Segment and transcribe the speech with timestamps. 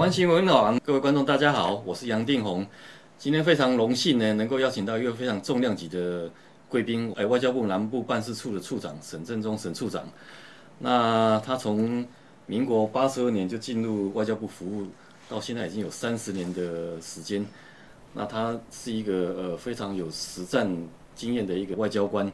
[0.00, 2.66] 湾新闻网，各位观众，大家好，我是杨定宏。
[3.18, 6.30] 今天非常荣幸呢，能够邀请到一个非常重量级的
[6.70, 10.02] 贵宾，哎，外交部南部办事处的处长沈振中沈处长。
[10.78, 12.02] 那他从
[12.46, 14.86] 民国八十二年就进入外交部服务，
[15.28, 17.44] 到现在已经有三十年的时间。
[18.14, 20.66] 那他是一个呃非常有实战
[21.14, 22.26] 经验的一个外交官。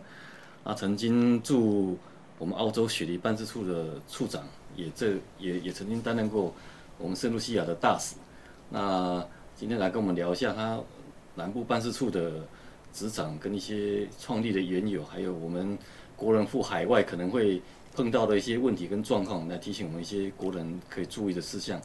[0.63, 1.99] 啊，曾经驻
[2.39, 4.45] 我们澳洲雪梨办事处的处长，
[4.77, 6.55] 也这也也曾经担任过。
[6.99, 8.15] 我们圣露西亚的大使，
[8.71, 9.25] 那
[9.55, 10.79] 今天来跟我们聊一下他
[11.35, 12.33] 南部办事处的
[12.93, 15.77] 职掌跟一些创立的缘由，还有我们
[16.17, 17.61] 国人赴海外可能会
[17.95, 21.81] 碰到的一些问题跟状况，来提醒我们一些国人可以注意的事项。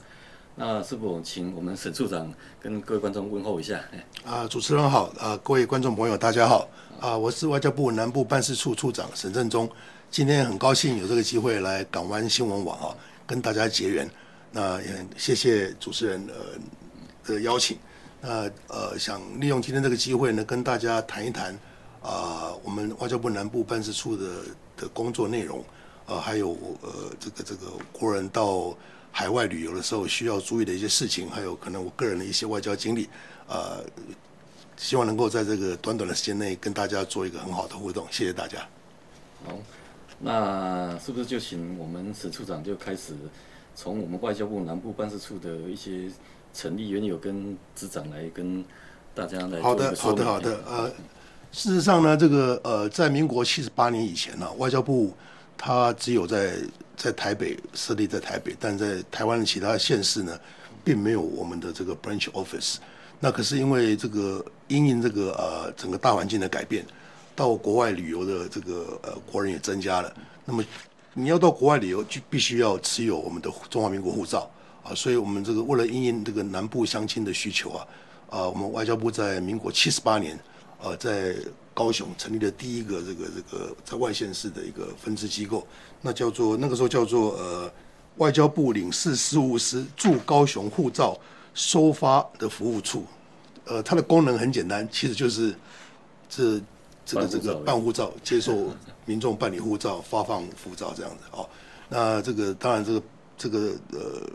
[0.55, 2.31] 那是否请我们沈处长
[2.61, 3.79] 跟各位观众问候一下？
[4.25, 6.67] 啊，主持人好，啊，各位观众朋友大家好，
[6.99, 9.69] 啊，我是外交部南部办事处处长沈正忠，
[10.09, 12.95] 今天很高兴有这个机会来港湾新闻网啊，
[13.25, 14.09] 跟大家结缘。
[14.51, 17.77] 那也谢谢主持人呃的邀请，
[18.19, 21.57] 那呃想利用今天这个机会呢，跟大家谈一谈
[22.01, 24.27] 啊、我们外交部南部办事处的
[24.75, 25.63] 的工作内容，
[26.07, 26.49] 呃、还有
[26.81, 28.75] 呃这个这个国人到
[29.11, 33.05] 海外旅游的时候需要注意的一些事情，还有可能我个人的一些外交经历，
[33.47, 33.85] 啊、呃、
[34.77, 38.67] 希望能够在这个短短的时间内跟大家做一个很好的互动，谢谢大家。
[39.45, 39.57] 好，
[40.19, 43.13] 那是不是就请我们沈处长就开始？
[43.73, 46.11] 从我们外交部南部办事处的一些
[46.53, 48.63] 成立原由跟职掌来跟
[49.15, 50.59] 大家来好的，好的，好的。
[50.67, 50.89] 呃，
[51.51, 55.13] 事实上呢，这个呃，在民国七十八年以前呢，外交部
[55.57, 56.57] 它只有在
[56.95, 60.37] 在台北设立在台北，但在台湾的其他县市呢，
[60.83, 62.75] 并没有我们的这个 branch office。
[63.19, 66.85] 那可是因为这个因应这个呃整个大环境的改变，
[67.35, 70.13] 到国外旅游的这个呃国人也增加了，
[70.45, 70.63] 那么。
[71.13, 74.49] 你要到国外旅游，就必须要持有我们的中华民国护照
[74.81, 77.87] 啊，所以我们这个为了应应这个南部乡亲的需求啊，
[78.29, 80.39] 啊，我们外交部在民国七十八年，
[80.81, 81.35] 呃，在
[81.73, 85.67] 高雄成立了第一个这个这个在外县市的一个分支机构，
[86.01, 87.69] 那叫做那个时候叫做呃
[88.15, 91.19] 外交部领事事务司驻高雄护照
[91.53, 93.05] 收发的服务处，
[93.65, 95.53] 呃，它的功能很简单，其实就是
[96.29, 96.61] 这。
[97.11, 98.69] 这个这个办护照，接受
[99.05, 101.47] 民众办理护照、发放护照这样子哦。
[101.89, 103.03] 那这个当然，这个
[103.37, 103.59] 这个
[103.91, 104.29] 呃，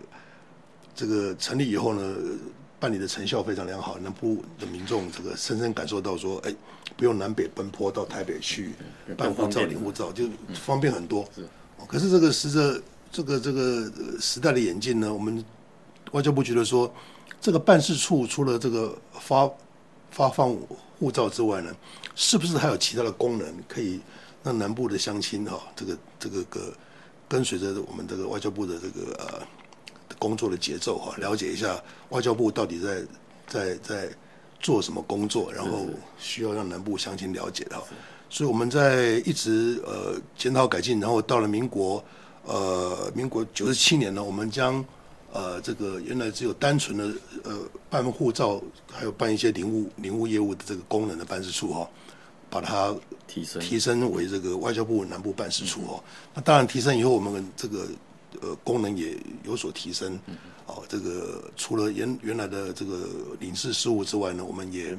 [0.95, 2.17] 这个成立以后呢，
[2.79, 6.55] 办理的成效非常良好，能不的民众这个深深感受到说，哎，
[6.97, 8.75] 不用南北奔波到台北去
[9.17, 11.27] 办护照、领护照，就方便很多。
[11.87, 15.43] 可是这个随着这个这个时代的演进呢，我们
[16.13, 16.93] 外交部觉得说，
[17.41, 19.51] 这个办事处除了这个发
[20.11, 20.55] 发放
[20.99, 21.75] 护照之外呢，
[22.17, 24.01] 是不是还有其他的功能可以
[24.43, 26.75] 让南部的乡亲哈，这个这个个
[27.29, 29.47] 跟随着我们这个外交部的这个呃
[30.19, 31.79] 工作的节奏哈，了解一下
[32.09, 33.05] 外交部到底在
[33.47, 34.09] 在在
[34.59, 35.87] 做什么工作，然后
[36.19, 37.85] 需要让南部乡亲了解的哈。
[38.31, 42.03] 所以我们在一直呃检讨改进，然后到了民国
[42.45, 44.85] 呃民国九十七年呢，我们将。
[45.33, 47.13] 呃，这个原来只有单纯的
[47.43, 47.59] 呃
[47.91, 48.59] 办护照，
[48.91, 51.89] 还有办一些领务领务业务的这个功能的办事处哈、哦，
[52.49, 52.95] 把它
[53.27, 56.03] 提升提升为这个外交部南部办事处哦。
[56.35, 57.87] 那当然提升以后，我们这个
[58.41, 60.19] 呃功能也有所提升。
[60.67, 63.09] 哦，这个除了原原来的这个
[63.39, 64.99] 领事事务之外呢，我们也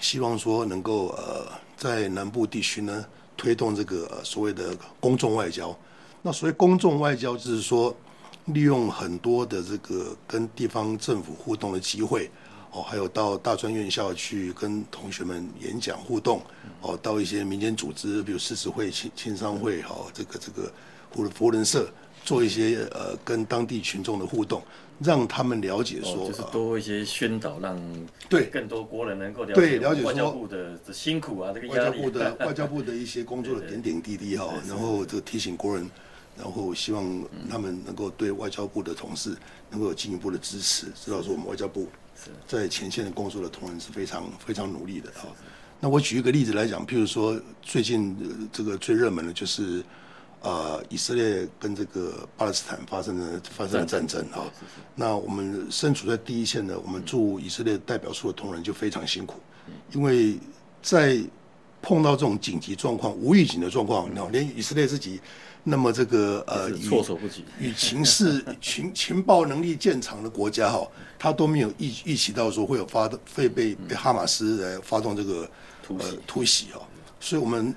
[0.00, 3.04] 希望说能够呃在南部地区呢
[3.36, 5.76] 推动这个、呃、所谓的公众外交。
[6.22, 7.94] 那所谓公众外交就是说。
[8.54, 12.30] 利用很多的这个跟地方政府互动的机会，
[12.70, 16.42] 哦，还有到大专院校去跟同学们演讲互动，
[16.82, 20.70] 哦，到一些民间组织，比如诗词会、青青商会，哦，这个这个
[21.14, 21.88] 或者佛人社，
[22.24, 24.62] 做一些呃跟当地群众的互动，
[25.00, 27.80] 让他们了解说，哦、就是多一些宣导，让
[28.28, 35.88] 对更多国人能够了解对了解外交部的辛苦啊，这个外交部的 外交部的一些工作的点点滴滴哈，然后这个提醒国人。
[36.36, 37.04] 然后希望
[37.50, 39.36] 他们能够对外交部的同事
[39.70, 41.88] 能够有进一步的支持，知道说我们外交部
[42.46, 45.26] 在前线的工作的同仁是非常非常努力的啊。
[45.80, 49.82] 那我举一个例子来讲，譬如说最近这个最热门的就是
[50.40, 54.44] 呃以色列跟这个巴勒斯坦发生的发生的战争啊。
[54.94, 59.34] 那我们身处在第一线的，我们驻以色列代表处的同仁就非常辛苦，
[59.92, 60.38] 因为
[60.82, 61.18] 在
[61.80, 65.20] 碰到这种紧急状况、无预警的状况，然后连以色列自己。
[65.68, 70.86] 那么这个呃，措手不及，与情势情 情报能力见长的国家哈，
[71.18, 75.48] 他都没有预预期到说会有发动会被被哈马斯来发动这个
[75.82, 76.18] 突袭。
[76.26, 76.80] 突袭哈，
[77.20, 77.74] 所以我们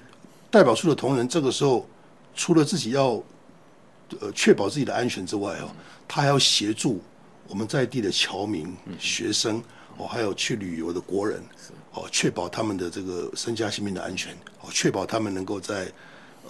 [0.49, 1.87] 代表处的同仁这个时候
[2.35, 3.21] 除了自己要
[4.19, 5.73] 呃确保自己的安全之外哈，
[6.07, 7.01] 他还要协助
[7.47, 9.61] 我们在地的侨民、学生
[9.97, 11.41] 哦，还有去旅游的国人
[11.93, 15.91] 哦，确保他们的这个身家性命的安全哦，确保他们能够在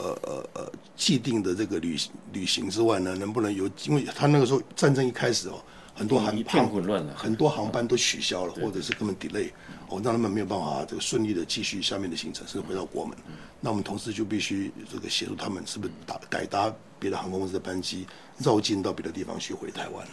[0.01, 1.97] 呃呃呃既定的这个旅
[2.33, 3.69] 旅行之外呢，能不能有？
[3.85, 5.61] 因为他那个时候战争一开始哦。
[5.93, 9.51] 很多航一片混乱了，很多航班都取消了，或者是根本 delay，
[9.89, 13.15] 哦，让他们没有办法这个顺利的继续下面的行程，甚至回到国门。
[13.59, 18.07] 那我们同时就必须这个协助他们，是不是打改搭别的航空公司的班机，
[18.39, 20.11] 绕境到别的地方去回台湾了？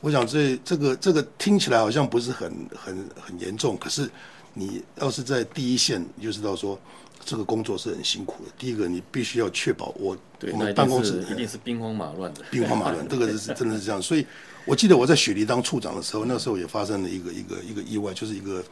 [0.00, 4.10] 我想这这个这个听起来好像不是很很很严重，可是
[4.54, 6.78] 你要是在第一线，你就知道说
[7.24, 8.50] 这个工作是很辛苦的。
[8.58, 10.16] 第一个，你必须要确保我
[10.52, 14.26] 我们办公室一定是兵荒马乱的，兵荒马乱，这个是真的是这样，所以。
[14.66, 18.62] 我记得我在雪梨当处长的时候，那时候也发生了一个一个一个意外，就是一个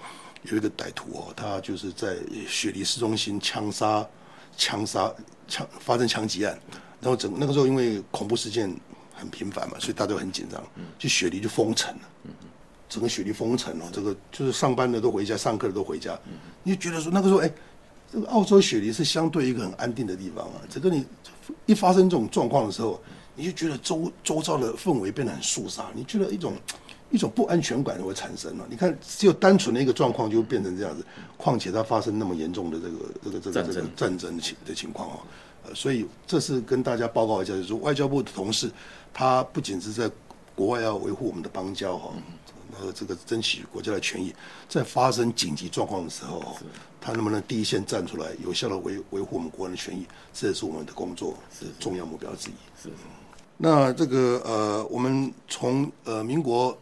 [0.42, 4.06] 有一个歹徒哦，他就是在雪梨市中心枪杀、
[4.58, 5.10] 枪杀、
[5.48, 6.60] 枪发生枪击案，
[7.00, 8.70] 然后整那个时候因为恐怖事件
[9.14, 10.62] 很频繁嘛，所以大家都很紧张，
[10.98, 12.02] 就雪梨就封城了，
[12.88, 16.18] 整个雪梨封城了，这个就是上班的都回家，上课的都回家，
[16.62, 17.52] 你就觉得说那个时候哎，
[18.12, 21.04] 这个澳洲雪梨是相对一个很安定的地方啊，这个你
[21.66, 23.00] 一发生这种状况的时候。
[23.38, 26.54] 你就觉得周周遭的氛围变得很肃杀，你觉得一种
[27.10, 28.66] 一种不安全感就会产生了。
[28.70, 31.04] 你看，只有单纯的一个状况就变成这样子，
[31.36, 34.40] 况且它发生那么严重的这个这个这个这个战争。
[34.40, 35.18] 情的情况啊，
[35.66, 38.70] 呃，所以这是跟大家报告一下，就是外交部的同事，
[39.12, 40.10] 他不仅是在
[40.54, 42.14] 国外要维护我们的邦交哈，
[42.80, 44.34] 呃，这个争取国家的权益，
[44.68, 46.56] 在发生紧急状况的时候，
[47.00, 52.52] 他能不能第一线站出来，有效的维维护我们国人的权益，这也是我们的工作的重要目标之一。
[52.82, 52.90] 是。
[53.56, 56.76] 那这个呃，我们从呃民国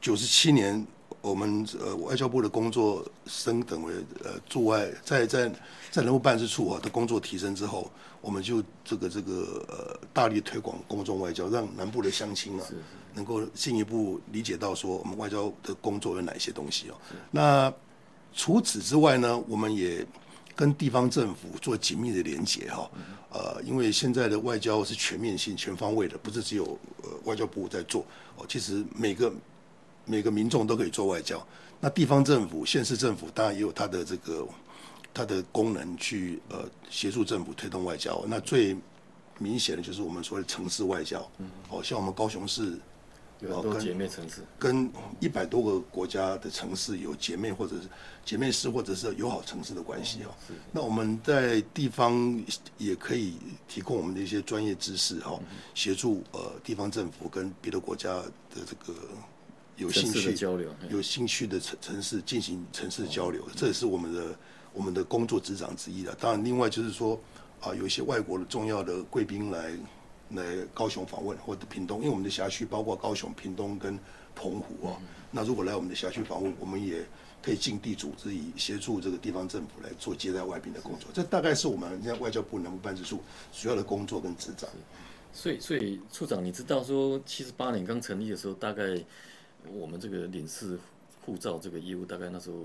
[0.00, 0.86] 九十七年，
[1.20, 3.92] 我们呃外交部的工作升等为
[4.22, 5.52] 呃驻外，在在
[5.90, 7.90] 在人物办事处啊的工作提升之后，
[8.20, 12.66] 我们就这个这个呃大力推广公众外交，让南部的乡亲啊
[13.14, 16.94] 能够进一步理解到说我们外交的工作有哪些东西哦。
[17.30, 17.72] 那
[18.34, 20.06] 除此之外呢，我们也
[20.56, 22.90] 跟地方政府做紧密的连接哈。
[23.30, 26.64] 呃，因为现在的外交是全面性、全方位的，不是只有
[27.02, 28.04] 呃外交部在做
[28.36, 28.44] 哦。
[28.48, 29.32] 其实每个
[30.04, 31.46] 每个民众都可以做外交。
[31.80, 34.46] 那地方政府、县市政府当然也有它的这个
[35.12, 38.22] 它的功能去呃协助政府推动外交。
[38.28, 38.76] 那最
[39.38, 41.20] 明显的就是我们所谓城市外交，
[41.68, 42.78] 哦，像我们高雄市。
[43.42, 47.88] 有很多姐妹城市，跟一百多个国家的城市有姐妹或者是
[48.24, 50.30] 姐妹市或者是友好城市的关系哦。
[50.70, 52.40] 那我们在地方
[52.78, 53.34] 也可以
[53.66, 55.38] 提供我们的一些专业知识哈，
[55.74, 58.98] 协助呃地方政府跟别的国家的这个
[59.76, 64.38] 有兴趣交流、有兴趣的城城市进行城市交流，这也是我们的
[64.72, 66.14] 我们的工作职掌之一了。
[66.20, 67.20] 当然，另外就是说
[67.60, 69.72] 啊，有一些外国的重要的贵宾来。
[70.34, 70.42] 来
[70.72, 73.98] 高雄访问或者屏东，因为我们的辖区包括高雄、屏东跟
[74.34, 74.96] 澎湖啊。
[75.30, 77.04] 那如果来我们的辖区访问，我们也
[77.42, 81.08] 可以尽地主之谊，协助这个地方政府来做接待外宾的工作。
[81.12, 83.20] 这大概是我们现在外交部南部办事处
[83.52, 84.68] 主要的工作跟职责。
[85.32, 88.84] 所以，所以处长，你知道说七十八年刚成立的时候，大概
[89.72, 90.78] 我们这个领事。
[91.24, 92.56] 护照这个义务大概那时候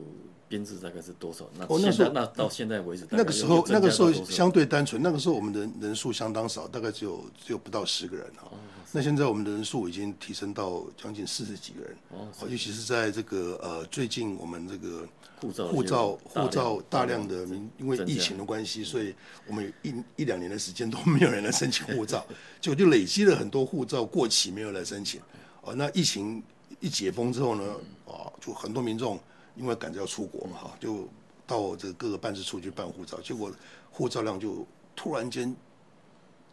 [0.48, 1.48] 编制大概是多少？
[1.60, 8.50] 那哦，那时候那到现在为止，那个时候那个时候相对单纯，那个时候我们的人数相当少，大概只有只有不到十个人哈。
[8.52, 8.58] 哦、
[8.92, 11.96] 那现在我们的人数已经提升到将近四十几个人。
[12.10, 15.08] 哦，尤其是在这个呃最近我们这个
[15.40, 19.14] 护照护照护照大量的民，因为疫情的关系，所以
[19.46, 22.26] 我们有一一两年的时间都没有人来申请护照，
[22.60, 25.22] 就就累积了很多护照过期没有来申请。
[25.62, 26.42] 哦，那疫情。
[26.80, 27.64] 一解封之后呢，
[28.06, 29.20] 啊，就很多民众
[29.56, 31.08] 因为赶着要出国嘛，哈，就
[31.46, 33.52] 到这个各个办事处去办护照，结果
[33.92, 34.66] 护照量就
[34.96, 35.56] 突然间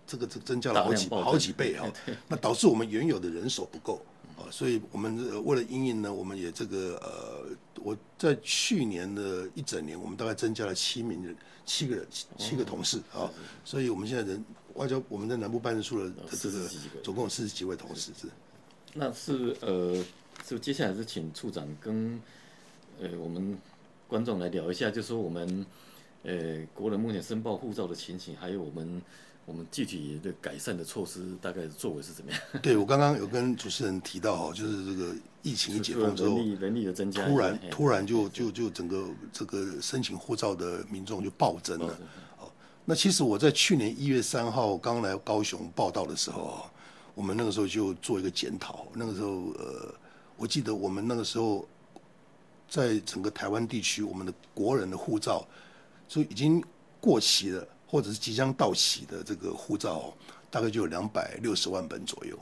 [0.06, 1.86] 这个这增加了好几好几倍 哈，
[2.26, 4.00] 那导致我们原有的人手不够
[4.38, 12.06] 啊，所以我们为了因应呢，我们也这个呃，我在去年的一整年，我们大概增加了七名人，七个人，
[12.38, 13.30] 七个同事啊，
[13.64, 14.42] 所以我们现在人
[14.74, 16.68] 外交我们在南部办事处的这个
[17.02, 18.28] 总共有四十几位同事是。
[18.94, 20.02] 那是呃，
[20.46, 22.20] 就接下来是请处长跟
[23.00, 23.58] 呃我们
[24.06, 25.66] 观众来聊一下，就是说我们
[26.22, 29.02] 呃国人目前申报护照的情形，还有我们
[29.46, 32.40] 我们具体的改善的措施，大概作为是怎么样？
[32.62, 41.98] 对，我刚刚有跟主持人提到哈，就是这个疫情一解封之后，人力人力的增加，突然突然就就就整个这个申请护照的民众就暴增了。
[42.38, 42.48] 哦，
[42.84, 46.64] 那其实我在去年一月三号刚来高雄报道的时候
[47.14, 48.86] 我们那个时候就做一个检讨。
[48.94, 49.94] 那个时候，呃，
[50.36, 51.66] 我记得我们那个时候，
[52.68, 55.46] 在整个台湾地区，我们的国人的护照
[56.08, 56.62] 就已经
[57.00, 60.12] 过期了，或者是即将到期的这个护照，
[60.50, 62.38] 大概就有两百六十万本左右。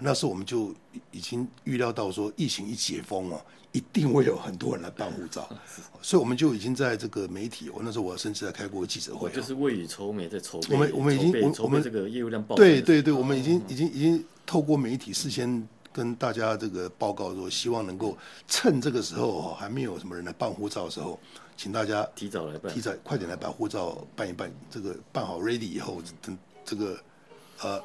[0.00, 0.74] 那时候我们就
[1.10, 3.40] 已经预料到说，疫情一解封哦，
[3.72, 5.48] 一定会有很多人来办护照，
[6.02, 10.74] 所以我们就已经在这个媒体，我那时候我甚至还开过记者会，就是未雨绸缪在筹备。
[10.74, 21.18] 我们我们已经我我们这个业务量爆，对对对，我们已经已经已经透过媒体事先跟大家这个报告说，希望能够趁这个时候哈还没有什么人来办护照的时候，
[21.56, 26.98] 请大家提早来办，提早快点来把护照办一办，这个办好 ready 以后，等这个
[27.62, 27.82] 呃。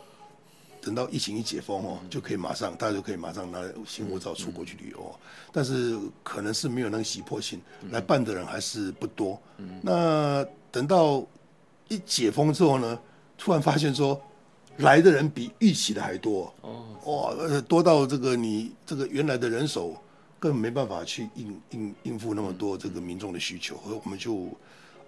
[0.82, 5.20] 等到疫情一解封哦，就可以马上，大家就可以马上拿新护照出国去旅游哦。
[5.52, 9.40] 但是可能是没有那个急迫性，来办的人还是不多。
[9.82, 11.26] 那等到
[11.88, 13.00] 一解封之后呢，
[13.38, 14.22] 突然发现说，
[14.78, 19.96] 来的人比预期的还多哦，哇，多到这个你这个原来的人手
[20.40, 24.48] 根本没办法去应应应付那么多这个民众的需求，所以我们就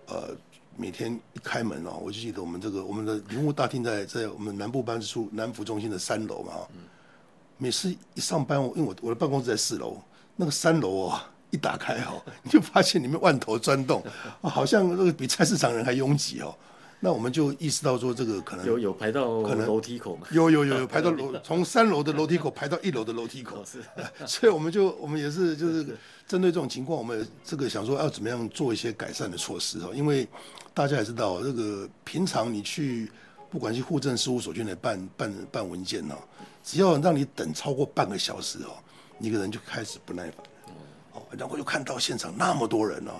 [0.07, 0.35] 呃。
[0.81, 6.53] 每天一开门哦，我就记得我们这个我们的林务大厅在在我们南部办事处南服中心的三楼嘛。
[7.59, 10.01] 每次一上班，因为我我的办公室在四楼，
[10.35, 11.21] 那个三楼哦
[11.51, 14.03] 一打开哦， 你就发现里面万头攒动，
[14.41, 16.51] 好像那个比菜市场人还拥挤哦。
[17.03, 20.27] 那我们就意识到说，这个可能有有排到可能楼梯口嘛？
[20.31, 23.63] 有有有有 排到楼，从三楼的楼梯口 排到一楼的楼梯口。
[23.65, 23.83] 是，
[24.25, 25.83] 所以我们就我们也是就是
[26.27, 29.91] 针对这种情况，我们这个想说要怎么样做一些改善的措施哦。
[29.93, 30.27] 因为
[30.73, 33.11] 大家也知道，这个平常你去
[33.49, 36.15] 不管去户政事务所去那办办办文件哦，
[36.63, 38.71] 只要让你等超过半个小时哦，
[39.19, 40.37] 一个人就开始不耐烦。
[41.13, 43.11] 哦，然后又看到现场那么多人哦。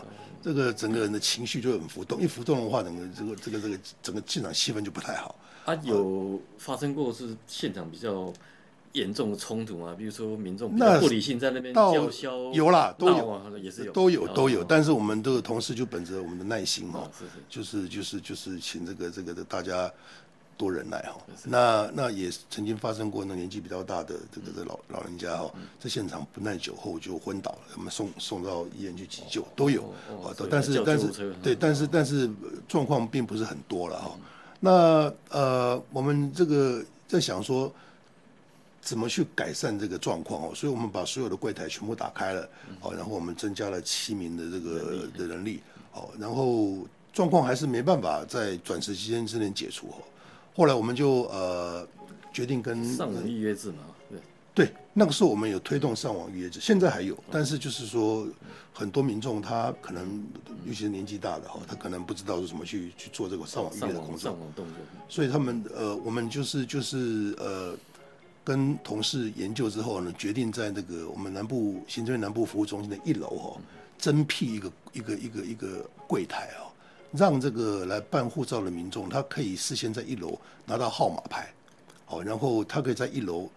[0.44, 5.36] 这个整个人的情绪就很浮动，一浮动的话，整个这个这个这个整个现场气氛就不太好。
[5.66, 8.34] 啊，有发生过是现场比较
[8.94, 9.96] 严重的冲突吗？
[9.98, 14.64] 比如说民众比较不理性在那边叫嚣，有啦，都有，也是有，都有都有。
[14.64, 17.10] 但是我们这个同事就本着我们的耐心哈，
[17.50, 19.92] 就是就是就是请这个这个的大家。
[20.58, 29.92] 多人来哈，那那也曾经发生过，那年纪比较大的这个这老老人家哈，在现场不耐久后就昏倒了，我们送送到医院去急救都有，
[30.52, 32.30] 但是但是对，但是但是
[32.68, 34.12] 状况并不是很多了哈。
[34.60, 37.74] 那呃，我们这个在想说，
[38.82, 40.52] 怎么去改善这个状况哦？
[40.56, 42.50] 所以我们把所有的柜台全部打开了，
[42.82, 45.62] 哦，然后我们增加了七名的这个的人力，
[45.94, 46.80] 哦，然后
[47.14, 49.96] 状况还是没办法在短时间之内解除哦。
[50.56, 51.88] 后来我们就呃
[52.34, 54.20] 决定跟上网预约制嘛，对
[54.54, 58.28] 对，那个时候我们有推动上网预约制，现在还有，但是就是说
[58.74, 60.26] 很多民众他可能
[60.66, 64.76] 尤其是年纪大的哈，他可能不知道是怎么去去做这个上网预约的工作，上网动作，
[65.08, 67.74] 所以他们呃我们就是就是呃
[68.44, 73.62] 跟同事研究之后呢，决定在那个我们南部行政院南部服务中心的一楼哦，
[73.98, 76.68] 增辟一个一个一个一个柜台哦。
[77.14, 81.52] 让这个来办护照的民众，他可以事先在一楼拿到号码牌，
[82.06, 83.50] 好，然后他可以在一楼，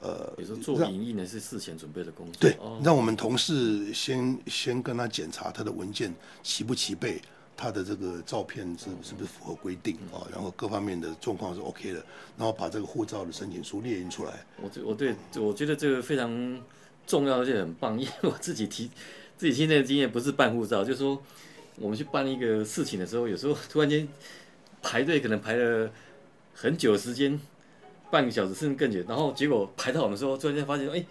[0.00, 7.20] 呃，比如说做影印呢是事前准备的工作，对，让我们同事先先跟他检查他的文件齐不齐备，
[7.60, 12.02] 他的这个照片是是不是符合规定啊，然后各方面的状况是 OK 的，
[12.38, 14.32] 然后把这个护照的申请书列印出来。
[14.62, 16.62] 我这我对我觉得这个非常
[17.06, 18.90] 重要而且很棒， 因为我自己提
[19.36, 21.22] 自己现在的经验不是办护照，就是说。
[21.76, 24.06] 我们去办一个事情的时候，有时候突然间
[24.82, 25.90] 排队，可能排了
[26.52, 27.40] 很久的时间，
[28.10, 31.02] 半个小时甚至更久，然后结果排到我们的时候，突然间发现，哎，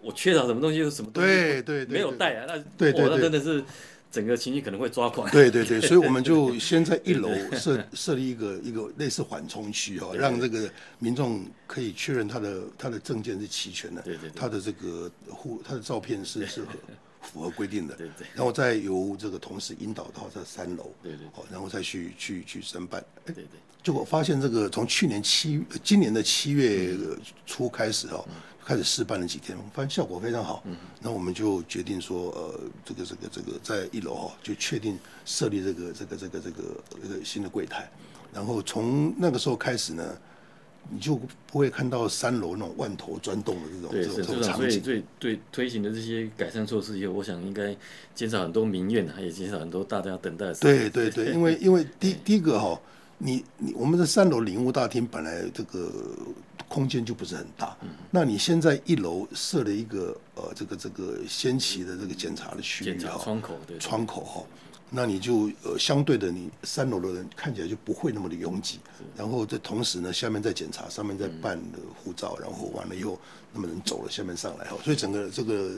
[0.00, 2.44] 我缺少什么东西，有什么东西对对没有带啊？
[2.46, 3.64] 那对对，那真的是
[4.12, 5.28] 整个情绪可能会抓狂。
[5.30, 16.68] 对对对，所以我们就 先在一楼设设立一个一个类似缓冲区哦，让这个民众可以确认他的他的证件是齐全的，对对，他的这个护他的照片是适合。
[17.22, 23.44] 符合规定的，对对，然后再由这个同事引导到这三楼，对对，好，然后再去去去申办，对对，
[23.80, 26.96] 结果发现这个从去年七今年的七月
[27.46, 28.26] 初开始哦，
[28.64, 36.62] 开始试办了几天，发现效果非常好，嗯，那我们就决定说，呃，这个这个这个在一楼哈，就确定设立这个这个这个这个
[37.04, 37.90] 一个新的柜台，
[38.32, 40.16] 然后从那个时候开始呢。
[40.90, 41.14] 你就
[41.46, 44.68] 不会看到三楼那种万头钻动的这种对这种场景。
[44.68, 47.74] 所以，对对推行的这些改善措施以后，我想应该
[48.16, 50.54] 减少很多民怨，也减少很多大家等待的。
[50.54, 52.76] 对对对，因为因为第 第一个哈，
[53.18, 55.88] 你你我们的三楼领务大厅本来这个
[56.72, 64.42] 空间就不是很大，嗯、那你现在一楼设了一个呃这个这个先期的这个检查的区域哈，窗口对窗口哈。
[64.94, 68.78] 那你就呃相对的，你三楼的人看起来就不会那么的拥挤。
[69.16, 73.18] 然后这同时呢，下面在检查，上面在办的护照，然后完了以后，
[73.54, 75.70] 那么人走了，下面上来哈，所以整个这个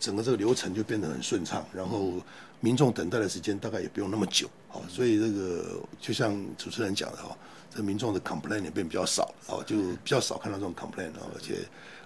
[0.00, 1.66] 整个这个流程就变得很顺畅。
[1.72, 2.14] 然后
[2.60, 7.36] 民众等待的时间大概也不用那么久，好，所以这个就像主持人讲的哈，
[7.74, 11.58] 这民众的 complaint 也变比较少，哦，就比较少看到这种 complaint，而且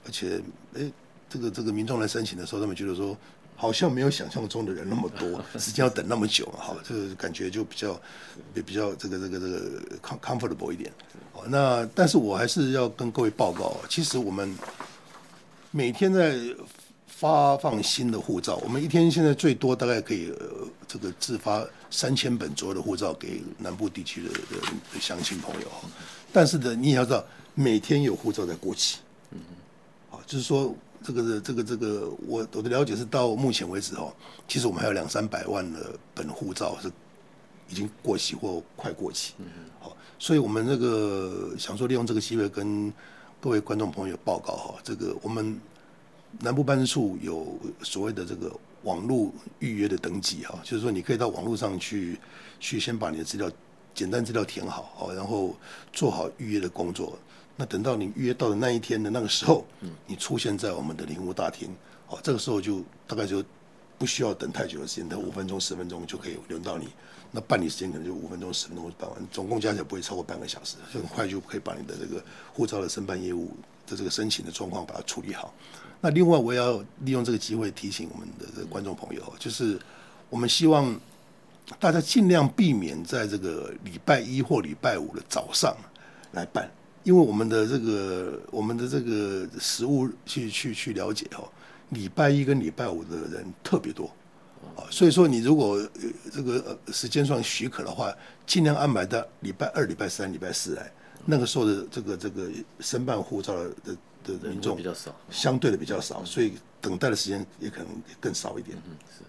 [0.05, 0.41] 而且
[0.75, 0.93] 哎，
[1.29, 3.17] 这个这个民众来申请的时候，他们觉得说。
[3.59, 7.99] 好像没有想象中的人那么多， 时间要等那么久嘛，好，这个感觉就比较
[8.53, 10.93] 也比较这个这个这个 comfortable 一点。
[11.33, 14.55] 哦，那但是我还是要跟各位报告，其实我们
[15.71, 16.37] 每天在
[17.19, 20.31] 发放新的护照，我们一天现在最多大概可以
[20.87, 24.31] 这个自发三千本左右的护照给南部地区的
[24.93, 25.69] 的乡亲朋友。
[26.31, 28.99] 但是呢，你也要知道，每天有护照在过期。
[29.31, 29.41] 嗯，
[30.11, 30.75] 好，就是说。
[31.05, 34.13] 这个的这个这个，我我的了解是到目前为止哦，
[34.49, 36.91] 其实我们还有两三百万的本护照是
[37.69, 39.35] 已经过期或快过期。
[39.39, 39.47] 嗯，
[39.79, 42.93] 好，所以我们这个想说利用这个机会跟
[43.41, 45.61] 各位观众朋友报告哈，这个我们
[46.41, 52.19] 南部办事处有所谓的这个网络预约的登记哈，就是说你可以到网络上去
[52.61, 53.51] 去先把你的资料
[53.95, 55.57] 简单资料填好，好，然后
[55.93, 57.19] 做好预约的工作。
[57.57, 59.65] 那等到你预约到的那一天的那个时候，
[60.07, 61.75] 你出现在我们的领务大厅，
[62.09, 63.43] 哦，这个时候就大概就
[63.97, 66.89] 不需要等太久的时间，等五分钟、十分钟就可以轮到你。
[67.33, 73.57] 那办理时间可能就五分钟、十分钟就办完，总共加起来不会超过半个小时，就很快就可以把你的这个护照的申办业务
[73.87, 75.55] 的这个申请的状况把它处理好。
[76.01, 79.79] 那另外我要利用这个机会提醒我们的这个观众朋友，就是
[80.31, 80.99] 我们希望
[81.79, 85.77] 大家尽量避免在这个礼拜一或礼拜五的早上
[86.33, 86.71] 来办。
[87.03, 91.49] 因为我们的这个我们的这个实务去去去了解哦，
[91.91, 94.11] 礼拜一跟礼拜五的人特别多
[94.75, 95.81] 啊，所以说你如果
[96.33, 98.13] 这个时间上许可的话，
[98.45, 100.91] 尽量安排到礼拜二、礼拜三、礼拜四来，
[101.25, 102.51] 那个时候的这个这个
[102.81, 103.97] 申办护照的
[104.27, 107.89] 的民众比较少，相对的比较少，所以等待的时间也可能
[108.21, 108.77] 更少一点。
[108.87, 109.25] 嗯，是是。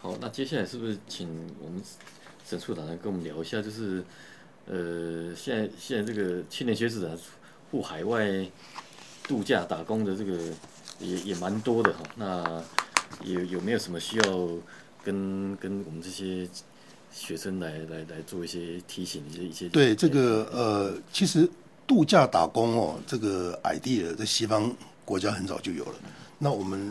[0.00, 1.28] 好，那接下来是不是请
[1.60, 1.80] 我们
[2.48, 4.02] 沈处长来跟我们聊一下，就是。
[4.64, 7.18] 呃，现在现在这个青年学子啊，
[7.68, 8.46] 赴海外
[9.24, 10.38] 度假打工的这个
[11.00, 12.04] 也也蛮多的哈。
[12.14, 12.62] 那
[13.24, 14.48] 有有没有什么需要
[15.02, 16.48] 跟跟我们这些
[17.10, 19.68] 学生来来来做一些提醒一些一些？
[19.70, 21.50] 对这个呃，其实
[21.86, 25.94] 度假打工哦，这个 idea 在西方国家很早就有了。
[26.38, 26.90] 那我们。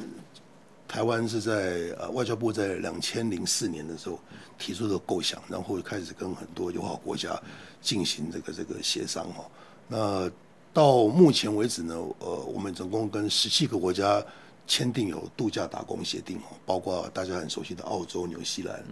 [0.88, 4.20] 台湾是在呃外交部在两千零四年的时候
[4.60, 7.42] 提出的构想，然后开始跟很多友好国家
[7.82, 9.50] 进行这个这个协商哦。
[9.88, 10.30] 那
[10.74, 14.22] 到目前为止呢，呃，我们总共跟十七个国家
[14.68, 18.84] 签订有度假打工协定哦，包括大家很熟悉的澳洲、纽西兰，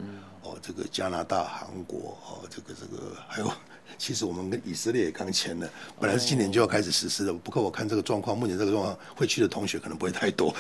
[0.43, 3.51] 哦，这个加拿大、韩国，哦，这个这个还有。
[3.97, 7.33] 其实我们跟以色列也刚签了，本来是今年就要开始实施的。
[7.33, 10.53] 不过我看这个状况，目前这个状况会去的同学可能不会太多。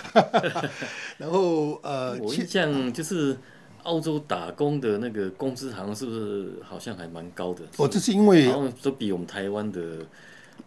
[1.17, 3.37] 然后呃，我印象就是
[3.83, 7.63] 澳洲打工的那个工资好像是不是好像还蛮高的？
[7.77, 9.81] 哦，这是因为好像都比我们台湾的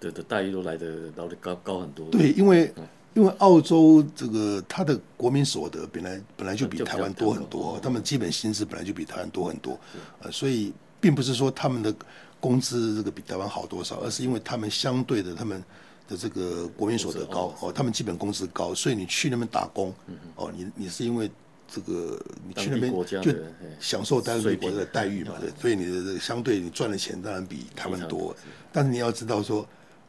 [0.01, 2.07] 的的待遇都来的来的高高很多。
[2.11, 2.72] 对，因为
[3.14, 9.79] 因为澳洲这个它的国民所得本来本来就比台湾多很多，他们基本薪资本来就比台湾多很多，
[10.22, 11.94] 呃，所以并不是说他们的。
[12.43, 14.01] 工资这个比台湾好多少？
[14.01, 15.63] 而是因为他们相对的，他们
[16.09, 19.95] 的这个国民所得高哦，他们基本工资高，所以你去那边打工
[20.35, 21.31] 哦，你你是因为
[21.73, 23.33] 这个你去那边就
[23.79, 28.35] 享受当地国家的待遇嘛，对，所以你的这个相对你赚的钱当然比台湾多，
[28.73, 29.65] 但是你要知道说，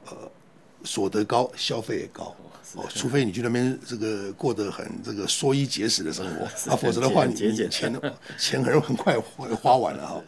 [0.08, 0.14] 呃，
[0.84, 2.36] 所得高，消费也高
[2.76, 7.70] 哦，除非你去那边这个过得很这个缩衣节食的生活 啊，否则的话你钱
[8.40, 9.20] 钱很很快
[9.62, 10.22] 花完了哈。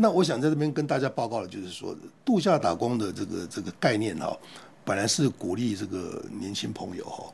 [0.00, 4.34] 那我想在这边跟大家报告的，就是说，度假打工的这个这个概念哈，
[4.82, 7.30] 本来是鼓励这个年轻朋友哈，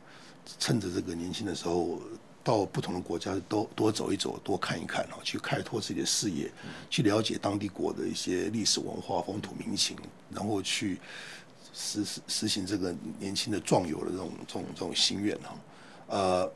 [0.58, 2.00] 趁着这个年轻的时候，
[2.42, 6.50] 到不同的国家多多走一走，多看一看哈，去开拓自己的视野，
[6.90, 9.96] 去了解当地国的一些历史文化、风土民情，
[10.28, 10.98] 然后去
[11.72, 15.56] 实实实行这个年轻的壮游的这种这种这种心愿哈。
[16.08, 16.52] 呃，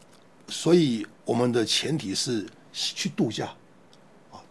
[0.48, 3.54] 所以我们的前提是去度假。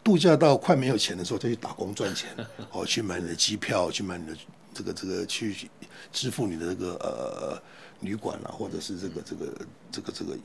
[0.03, 2.29] 度假到快没有钱的时候，再去打工赚钱，
[2.71, 4.35] 哦，去买你的机票，去买你的
[4.73, 5.69] 这个这个去
[6.11, 7.61] 支付你的这个呃
[7.99, 10.37] 旅馆啊，或者是这个这个这个这个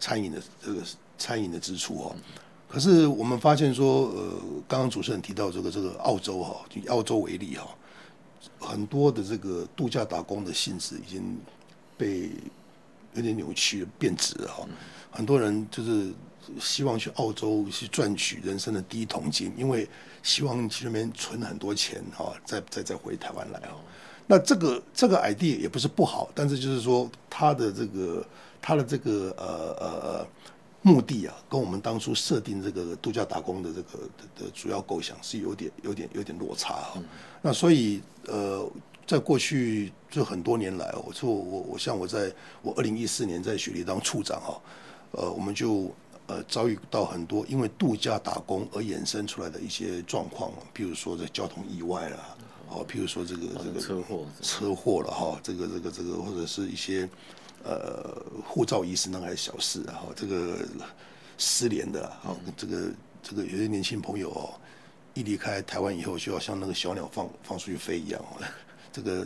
[0.00, 0.80] 餐饮的这个
[1.18, 2.16] 餐饮的支出哦。
[2.68, 4.32] 可是我们发现说，呃，
[4.66, 7.68] 刚刚主持人提到这个这个澳洲哈，以澳洲为例哈，
[8.58, 11.38] 很多的这个度假打工的性质已经
[11.96, 12.30] 被
[13.12, 14.66] 有点扭曲，变质了哈。
[15.12, 16.10] 很多人就是。
[16.60, 19.88] 希望去澳洲去赚取人生的第一桶金，因为
[20.22, 23.76] 希望去那边存很多钱哈，再再再回台湾来啊。
[24.26, 28.26] 那这个这个 idea 也不是不好，但是就是说他的这个
[28.62, 30.26] 他的这个呃呃
[30.80, 37.02] 目的啊，跟我们当初设定这个度假打工的这个的主要构想是有点有点有点落差啊。
[37.42, 38.66] 那所以呃，
[39.06, 44.60] 在过去这很多年来，我说我我像我在我二零一四年在雪梨当处长哈，
[45.10, 45.94] 呃，我们就
[46.26, 52.36] 呃遭遇到很多因为度假打工而衍生出来的一些状况，譬如说这交通意外啦。
[52.70, 57.08] 哦，譬如说这个这个车祸车祸了哈，这个这个这个或者是一些
[57.62, 60.66] 呃护照遗失那还是小事啊，这个
[61.38, 62.90] 失联的啊，这个
[63.22, 64.58] 这个有些年轻朋友哦，
[65.12, 68.20] 一离开台湾以后，就要像那个小鸟放放出去飞一样，
[68.90, 69.24] 这个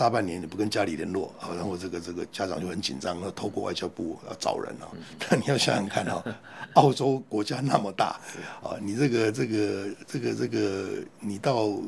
[0.00, 4.88] 大半年你不跟家里联络啊，然后这个这个家长就很紧张，要透过外交部要找人啊。
[5.28, 6.24] 但你要想想看啊，
[6.72, 8.18] 澳洲国家那么大
[8.62, 11.78] 啊，你这个这个这个这个你到。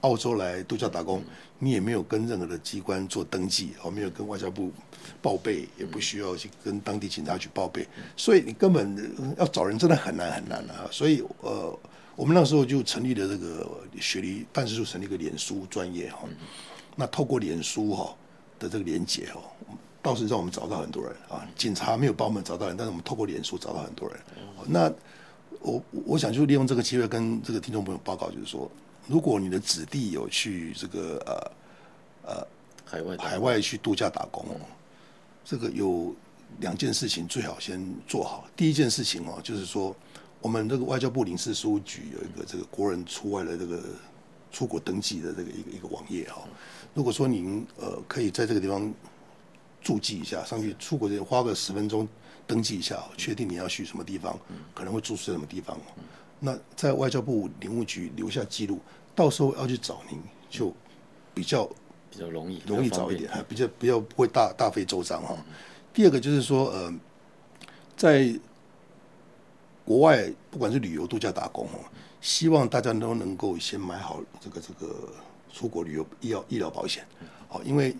[0.00, 1.22] 澳洲来度假打工，
[1.60, 4.72] 你也没有跟任何的机关做登记，哦，没有跟外交部
[5.20, 10.88] 报备，也不需要去跟当地警察去报备，所以你根本要找人真的很难很难啊。
[10.90, 11.78] 所以呃，
[12.16, 13.64] 我们那时候就成立了这个
[14.00, 16.24] 雪梨办事处，成立一个脸书专业哈。
[16.96, 18.14] 那透过脸书哈
[18.58, 19.40] 的这个连接哦，
[20.02, 21.46] 倒是让我们找到很多人啊。
[21.56, 24.18] 警察没有帮我们找到人，但是我们透过脸书找到很多人。
[24.66, 24.92] 那
[25.60, 28.70] 我我想就利用这个机会跟这个听众朋友报告，就是说。
[29.08, 32.46] 如果你的子弟有去这个呃呃
[32.84, 34.54] 海外海外去度假打工哦，
[35.44, 36.14] 这个有
[36.60, 38.46] 两件事情最好先做好。
[38.56, 39.94] 第一件事情哦，就是说
[40.40, 43.82] 我们这个外交部领事事务局有一个这个国人出外的这个
[44.52, 46.44] 出国登记的这个一个一个网页哈。
[46.94, 48.92] 如果说您呃可以在这个地方
[49.80, 52.06] 注记一下，上去出国前花个十分钟
[52.46, 54.38] 登记一下，确定你要去什么地方，
[54.74, 55.78] 可能会住宿在什么地方。
[56.38, 58.78] 那在外交部领务局留下记录，
[59.14, 60.18] 到时候要去找您
[60.50, 60.74] 就
[61.32, 61.64] 比较
[62.10, 65.36] 比较容易，容易找一点，还比较比较不会大大费周章哈。
[65.94, 66.92] 第二个就是说，呃，
[67.96, 68.38] 在
[69.84, 71.78] 国外不管是旅游度假打工哦，
[72.20, 75.12] 希望大家都能够先买好这个这个
[75.52, 77.04] 出国旅游医疗医疗保险，
[77.48, 77.94] 好，因为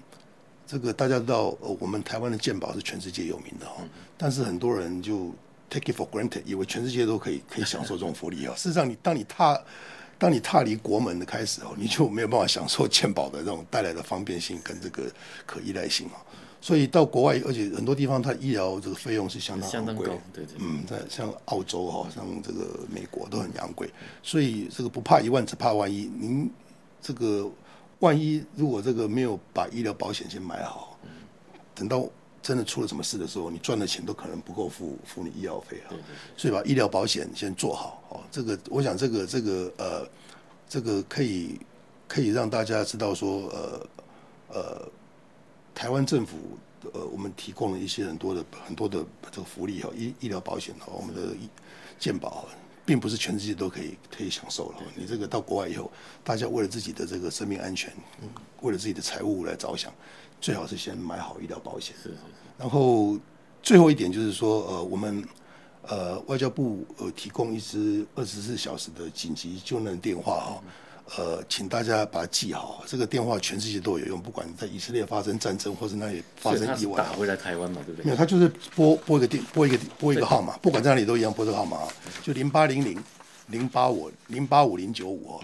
[0.66, 3.82] 这个大家知道，呃，我们台湾的健保是全世界有名的哈，
[4.16, 5.30] 但是很多人就。
[5.74, 8.54] Take it for granted，以为全世界都可以可以享受这种福利啊！
[8.54, 9.58] 事实上，你当你踏
[10.18, 15.10] 当你踏离国门的开始哦，你就没有办法享受健保的这种带来的方便性跟这个
[15.46, 16.20] 可依赖性啊。
[16.60, 23.88] 所以到国外，而且很多地方它医疗这个费用是相当昂贵，对对，嗯，在像澳洲哈，像这个美国都很昂贵。
[24.22, 26.10] 所以这个不怕一万，只怕万一。
[26.20, 26.50] 您
[27.02, 27.50] 这个
[27.98, 30.96] 万一如果这个没有把医疗保险先买好，
[31.74, 32.08] 等到。
[32.42, 35.94] 真的出了什么事的时候，你赚的钱都可能不够付付你医药费啊，
[36.36, 38.20] 所以把医疗保险先做好哦。
[38.32, 40.04] 这个我想，这个这个呃，
[40.68, 41.60] 这个可以
[42.08, 43.86] 可以让大家知道说，呃
[44.48, 44.88] 呃，
[45.72, 46.36] 台湾政府
[46.92, 51.36] 呃，我们提供了一些很多的很多的这个福利哈，医医疗保险哈，我们的
[51.96, 52.44] 健保
[52.84, 54.78] 并不是全世界都可以可以享受了。
[54.96, 55.90] 你这个到国外以后，
[56.24, 57.92] 大家为了自己的这个生命安全，
[58.60, 59.92] 为了自己的财务来着想。
[60.40, 62.20] 最好是先买好医疗保险，是是是。
[62.58, 63.16] 然后
[63.62, 65.24] 最后一点就是说，呃，我们
[65.82, 70.64] 呃外交部呃提供一支二十四小时的紧急救援电话哈，
[71.16, 72.82] 呃，请大家把它记好。
[72.86, 78.04] 这个电话全世界都有用，不管在以色列发生战争或是那里发生意外，打回来台湾嘛，对不对？
[78.04, 81.78] 没有，他就是拨拨一个电拨一个拨一个号码，不管在哪里都一样拨这个号码，
[82.22, 83.02] 就零八零零
[83.48, 85.40] 零八五零八五零九五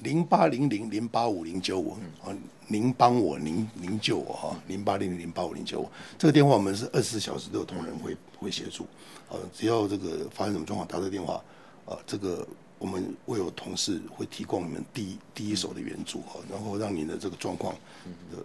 [0.00, 2.32] 零八零零零八五零九五啊。
[2.68, 8.84] 您帮我，您您救我哈，零八零零零八五零九五，这个电话我们是二十四小时都有同仁会会协助，
[9.28, 11.40] 呃，只要这个发生什么状况，打这个电话，
[11.84, 12.44] 呃，这个
[12.78, 17.74] 我们会有同事会提供你们第一第一手的援助哈，然后让你的这个状况，
[18.32, 18.38] 呃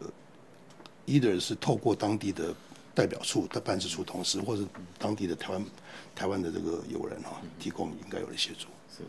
[1.05, 2.53] ，either 是透过当地的
[2.93, 4.63] 代表处的办事处同事，或者
[4.97, 5.65] 当地的台湾
[6.15, 8.67] 台湾的这个友人哈，提供应该有的协助。
[8.95, 9.03] 是。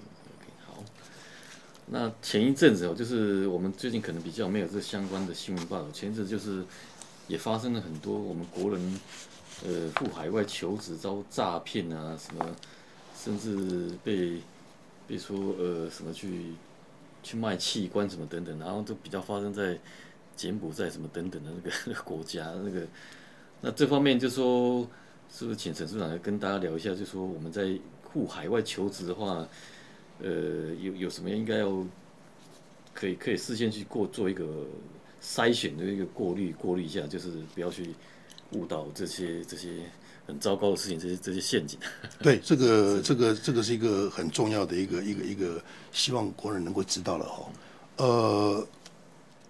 [1.86, 5.90] 那前一阵子哦，就是我们最近可能比较没有这相关的新闻报道。
[5.90, 6.64] 前一阵就是
[7.26, 9.00] 也发生了很多我们国人
[9.66, 12.46] 呃赴海外求职遭诈骗啊，什么
[13.20, 14.40] 甚至被
[15.06, 16.52] 比如说呃什么去
[17.22, 19.78] 去卖器官什么等等，然后都比较发生在
[20.36, 22.86] 柬埔寨什么等等的那个 那个国家那个。
[23.60, 24.88] 那这方面就说
[25.30, 26.94] 是不是请陈处长来跟大家聊一下？
[26.94, 27.78] 就说我们在
[28.12, 29.46] 赴海外求职的话。
[30.20, 31.84] 呃，有有什么应该要
[32.94, 34.64] 可以可以事先去过做一个
[35.20, 37.92] 筛选的一个过滤过滤一下，就是不要去
[38.52, 39.80] 误导这些这些
[40.32, 41.78] 很糟糕的事情，这些这些陷阱。
[42.20, 47.48] 对，这个这个这个是一个很重要的一个一个一个，希望国人能够知道了哈。
[47.98, 48.66] 呃，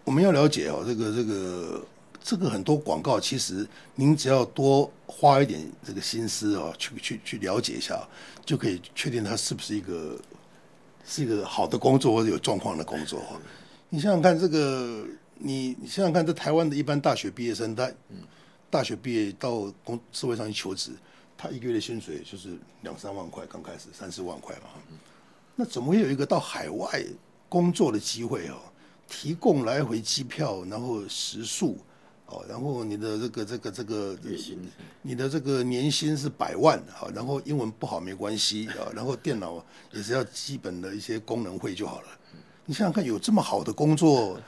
[0.05, 1.85] 我们要了解哦，这个这个
[2.23, 8.07] 这个很多广告，其实您只要多花一点这个心思啊，去去去了解一下，
[8.45, 10.21] 就可以确定它是不是一个
[11.07, 13.23] 是一个好的工作或者有状况的工作。
[13.89, 15.05] 你想想看，这个
[15.39, 17.89] 你你想想看，这台湾的一般大学毕业生，他
[18.73, 20.93] 大学毕业到工社会上去求职，
[21.37, 24.71] 他一个月的薪水就是两三万块，刚开始三四万块嘛。
[25.55, 27.05] 那怎么会有一个到海外
[27.51, 28.57] 工作的机会哦？
[29.07, 31.77] 提供来回机票，然后食宿，
[32.25, 34.59] 哦，然后你的这个这个这个月薪，
[35.03, 42.09] 你的这个年薪是百万，好，然后英文不好没关系啊，然后电脑也是要基本的一些功能会就好了。
[42.65, 44.41] 你想想看，有这么好的工作，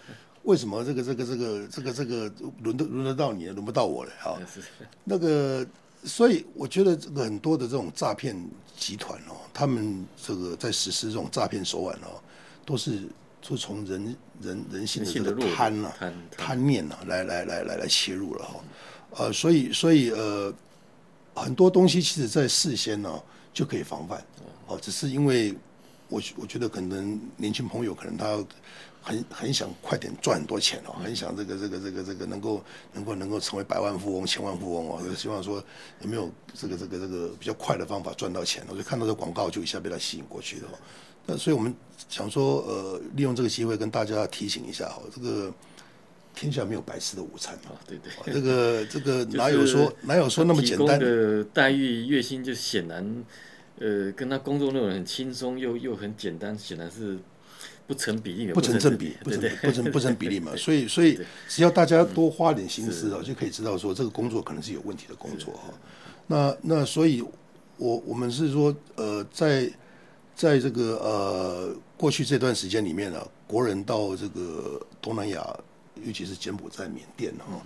[0.44, 4.12] 为什么这个这个这个这个这个轮得轮得到你，轮不到我了？
[4.22, 4.38] 哈，
[5.04, 5.66] 那个，
[6.04, 8.36] 所以我觉得这个很多的这种诈骗
[8.76, 12.20] 集团哦，他们这个在实施这种诈骗手腕哦，
[12.66, 13.08] 都是
[13.40, 15.94] 就从人人人性的这个贪啊
[16.36, 18.60] 贪念啊来来来来来切入了哈，
[19.16, 20.52] 呃，所以所以呃，
[21.34, 23.18] 很多东西其实在事先呢
[23.52, 24.22] 就可以防范
[24.66, 25.54] 哦，只是因为。
[26.14, 28.26] 我我觉得可能年轻朋友可能他
[29.02, 35.62] 很很想快点赚很多钱哦，很想这个这个这个这个能够能够能够成为百万富翁、千万富翁哦，就希望说
[36.02, 38.64] 有没有这个这个这个比较快的方法赚到钱？
[38.68, 40.68] 我就看到这广告就一下被他吸引过去了。
[41.26, 41.74] 那所以我们
[42.08, 45.52] 想说，呃，利用这个机会跟大家提醒一下哈，这个
[46.34, 53.24] 天下没有白吃的午餐啊，对对，这个这个 哪有说哪有说那么简单的待遇月薪就显然。
[53.78, 57.18] 呃，跟他工作内容很轻松，又又很简单，显然是
[57.86, 60.54] 不成比例，不成正比，不成不成不成比例嘛。
[60.56, 65.74] 所以所以只要大家多花点心思啊，就可以知道说这个工作可能是有问题的工作哈。
[66.26, 67.22] 那那所以，
[67.76, 69.70] 我我们是说，呃，在
[70.34, 75.44] 在这个呃过去这段时间里面呢，国人到这个东南亚，
[76.02, 77.60] 尤其是柬埔寨、缅甸哈，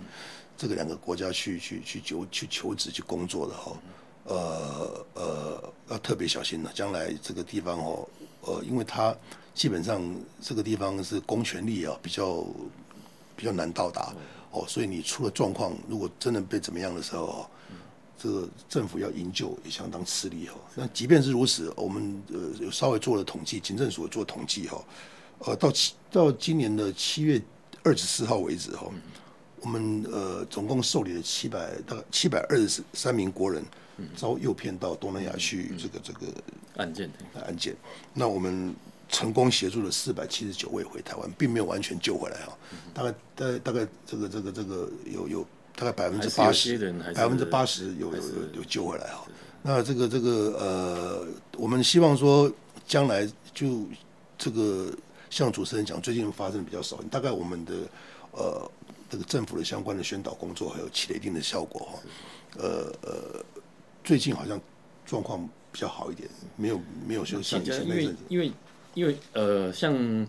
[0.57, 3.71] 这个两个国家去去去求去求职去工作的哈。
[4.29, 6.71] 呃呃，要特别小心了。
[6.73, 8.07] 将来这个地方哦，
[8.41, 9.15] 呃，因为它
[9.55, 10.01] 基本上
[10.39, 12.45] 这个地方是公权力啊，比较
[13.35, 14.13] 比较难到达
[14.51, 17.49] 哦，所以你出了状况，如果真的被怎么样的时候哦，
[18.19, 20.53] 这个政府要营救也相当吃力哦。
[20.75, 24.83] 那即便是如此，我们呃有稍微做了统计，警政署做统计哈，
[25.39, 27.41] 呃，到七到今年的七月
[27.83, 28.85] 二十四号为止哈，
[29.61, 33.63] 我们呃总共受理了七百大概七百二十三名国人。
[34.15, 36.27] 遭诱骗到东南亚去，这个这个
[36.77, 37.09] 案件
[37.45, 37.75] 案件，
[38.13, 38.75] 那我们
[39.07, 42.57] 成功协助了四百七十九位回台湾，并没有完全救回来哈，
[42.93, 46.77] 大概大概大概这个这个这个有有大概百分之八十，
[47.15, 48.21] 百分之八十有有
[48.57, 49.25] 有救回来哈。
[49.63, 52.51] 那这个这个呃，我们希望说
[52.87, 53.85] 将来就
[54.37, 54.93] 这个
[55.31, 57.73] 像主持人讲，最近发生的比较少，大概我们的
[58.31, 58.71] 呃
[59.09, 61.99] 这个政府的相关的宣导工作还有起了一定的效果哈，
[62.59, 63.43] 呃呃。
[64.03, 64.59] 最近好像
[65.05, 68.15] 状况比较好一点，没有没有说像以前那阵子。
[68.29, 68.53] 因为因为
[68.93, 70.27] 因为呃，像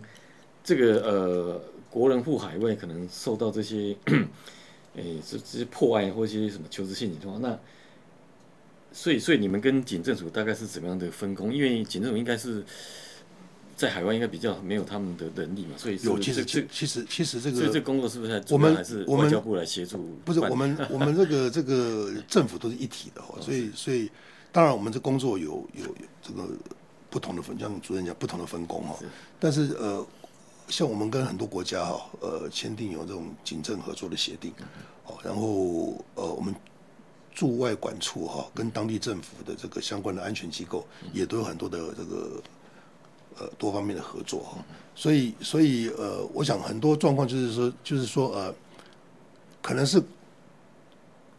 [0.63, 3.95] 这个呃，国人赴海外可能受到这些，
[4.95, 7.59] 哎，这这些破案或一些什么求职陷阱的话，那
[8.93, 11.53] 所以所以你们跟警政署大概是怎么样的分工？
[11.53, 12.63] 因为警政署应该是。
[13.75, 19.97] 在海外应该比较没有他们的能力嘛，所以有其实其其实其实这个这工作是不是我们还是外交部来协助？
[20.23, 24.11] 不是我们我们这个这个政府都是一体的哈，所以所以
[24.51, 26.47] 当然我们这工作有有有这个
[27.09, 28.99] 不同的分，像主任讲不同的分工哈。
[29.39, 30.05] 但是呃，
[30.67, 34.53] 像我们跟很多国家哈呃签订有这种警政合作的协定，
[35.07, 36.53] 哦，然后呃我们
[37.33, 42.39] 驻外管处哈跟当地政府的这个相关的安全机构也都有很多的这个。
[43.39, 44.57] 呃，多方面的合作哈，
[44.93, 48.53] 所以所以呃，我想很多状况就是说，就是说呃，
[49.61, 50.03] 可能是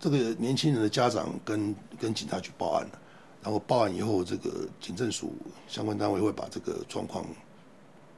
[0.01, 2.99] 这个年轻人的家长跟跟警察去报案了，
[3.43, 5.35] 然后报案以后，这个警政署
[5.69, 7.25] 相关单位会把这个状况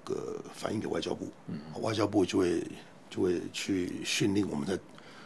[0.05, 2.65] 个反映给外交部，嗯，外交部就会
[3.11, 4.79] 就会去训令我们在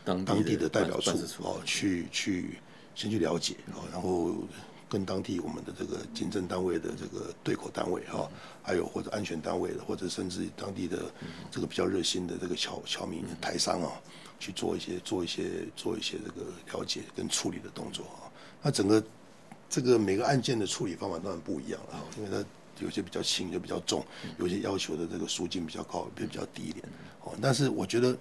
[0.04, 1.10] 当当地的代表处。
[1.42, 2.58] 哦，去去
[2.94, 4.34] 先去了解哦，然后。
[4.88, 8.28] 跟当地我们的这个警政单位的这个对口单位哈，
[8.62, 11.12] 还有或者安全单位的，或者甚至当地的
[11.50, 13.92] 这个比较热心的这个侨侨民台商啊，
[14.40, 18.32] 去做一些做一些做一些这个了解跟处理的动作啊。
[18.62, 19.02] 那整个
[19.68, 22.44] 这个每个案件的处理方法当然不一样了，因为它
[22.82, 24.04] 有些比较轻，有比较重，
[24.38, 26.82] 有些要求的这个赎金比较高，也比较低一点。
[27.22, 28.16] 哦，但是我觉得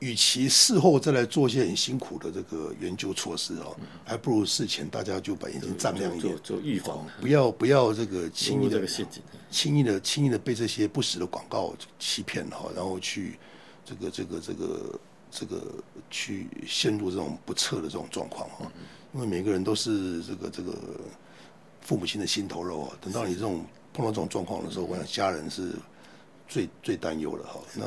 [0.00, 8.86] 与其事后再来做一些很辛苦的这个研究措施哦，还不如事前大家就把眼睛张亮一点，做做预防，不要不要这个轻易的
[9.50, 13.38] 轻易的轻易的被这些不实的广告欺骗哈，然后去
[13.86, 15.62] 这个这个这个这个
[16.10, 18.70] 去陷入这种不测的这种状况哈，
[19.14, 20.74] 因为每个人都是这个这个
[21.80, 25.72] 父母亲的心头肉啊，等到你这种碰到这种状况的时候，我想家人是
[26.46, 27.84] 最最担忧的哈，那。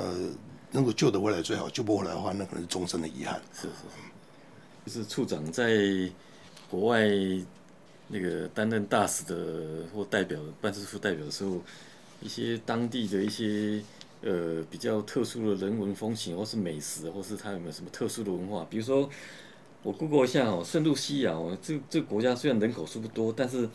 [0.72, 3.42] 能够救得回来最好，救不回来的话，那可能是终身的遗憾。
[3.54, 5.10] 是是是，就是。
[5.10, 5.72] 处长在
[6.70, 7.08] 国外
[8.08, 11.60] 那个担任大使的或代表办事处代表的时候，
[12.22, 13.82] 一些当地的一些
[14.22, 16.58] 呃比较特殊的人文风情，或是。
[16.58, 17.36] 美食，或是。
[17.36, 18.66] 他有没有什么特殊的文化？
[18.70, 19.10] 比如说，
[19.84, 23.70] 我 Google 一下哦，圣露西亚哦，这这国家虽然人口数不多，但是。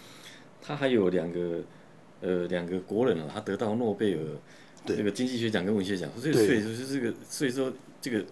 [0.66, 1.62] 它还有两个
[2.22, 4.20] 呃两个国人啊，他得到诺贝尔。
[4.84, 8.24] 对这个经济学奖跟文学奖，所以所以说这个，所以说这个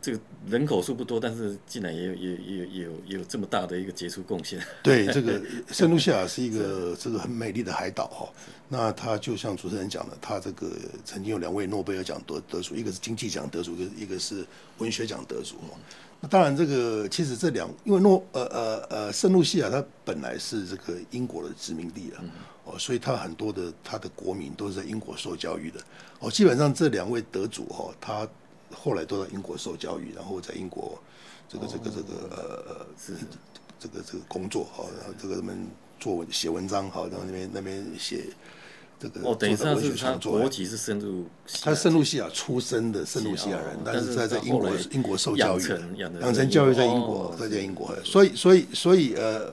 [0.00, 4.60] 这个人口数不多，但是竟然也有也也有也有也有这么大的一个杰出贡献。
[4.82, 8.28] 对，这个 圣露西亚是一个这个很美丽的海岛哈。
[8.68, 10.70] 那它就像主持人讲的，它这个
[11.04, 14.44] 曾经有两位诺贝尔奖得得主，一个是经济奖得主，一个一个是
[14.78, 15.56] 文学奖得主。
[16.20, 22.24] 那当然，这个其实这两因为诺呃呃呃圣露西亚它本来是这个英国的殖民地啊。
[22.72, 25.78] 哦，所以他很多的他的国民都是在英国受教育的。
[26.20, 28.26] 哦，基本上这两位得主哈，他
[28.74, 30.98] 后来都在英国受教育，然后在英国
[31.48, 33.12] 这个这个这个呃是
[33.78, 35.66] 这个这个工作哈，然后这个他们
[36.00, 38.24] 做文写文章哈，然后那边那边写
[38.98, 41.26] 这个哦，等于他是他国籍是圣露，
[41.60, 45.62] 他是圣路西亚出生的圣路西亚人，但是在在英国英国受教育，
[45.98, 49.52] 养成教育在英国，在在英国，所以所以所以呃。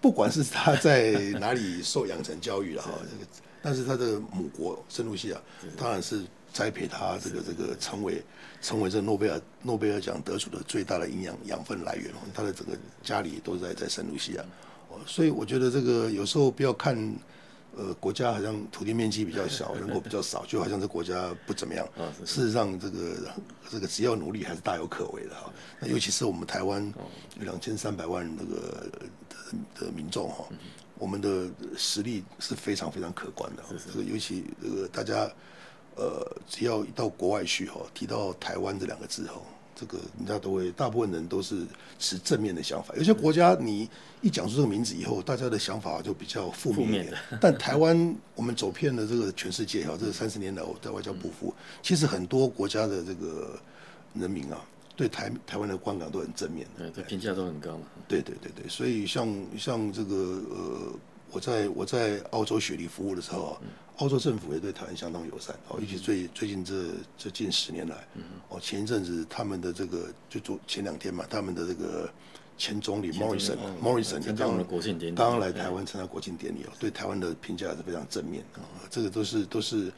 [0.00, 3.30] 不管是他在哪里受养成教育了 哈，这个，
[3.60, 5.40] 但是他的母国圣露西亚，
[5.76, 8.22] 当然是栽培他这个这个成为
[8.62, 12.12] 成为这诺贝尔诺贝尔奖得主的最大的营养养分来源。
[12.32, 14.44] 他的整个家里都在在圣露西亚，
[15.04, 16.96] 所以我觉得这个有时候不要看，
[17.76, 21.86] 呃，国家好像土地面积比较小， 人口比较少，就好像这国家不怎么样。
[22.24, 23.16] 事实上，这个
[23.68, 25.52] 这个只要努力，还是大有可为的哈。
[25.80, 26.92] 那尤其是我们台湾
[27.40, 28.86] 两千三百万那个。
[29.74, 30.46] 的民众哈，
[30.98, 33.62] 我们的实力是非常非常可观的。
[33.92, 35.30] 这个尤其这个大家，
[35.96, 39.40] 呃，只要一到国外去哈，提到台湾这两个字哈，
[39.74, 41.66] 这个人家都会，大部分人都是
[41.98, 42.94] 持正面的想法。
[42.96, 43.88] 有些国家你
[44.20, 47.14] 一讲出这个名字以后，大家的想法就比较负面一点。
[47.40, 53.58] 但台湾我们走遍了这个全世界哈，这三十年来我在外交部服务，其实很多国家的这个
[54.14, 54.60] 人民啊。
[54.98, 57.84] 对台台湾的观感都很正面的，对，评价都很高嘛。
[58.08, 60.14] 对对对对，所以像像这个
[60.50, 60.92] 呃，
[61.30, 63.56] 我在我在澳洲雪梨服务的时候，
[63.98, 66.74] 澳洲政府也对台湾相当友善哦，尤其最最近这
[67.16, 68.08] 这近十年来，
[68.48, 72.12] 哦，前一阵子他们的这个就昨前两天嘛，他们的这个
[72.56, 74.20] 前总理 Morrison Morrison
[75.14, 79.92] 刚刚来台湾参加国庆典礼哦，对台湾的评价是非常正面啊，这个都是都是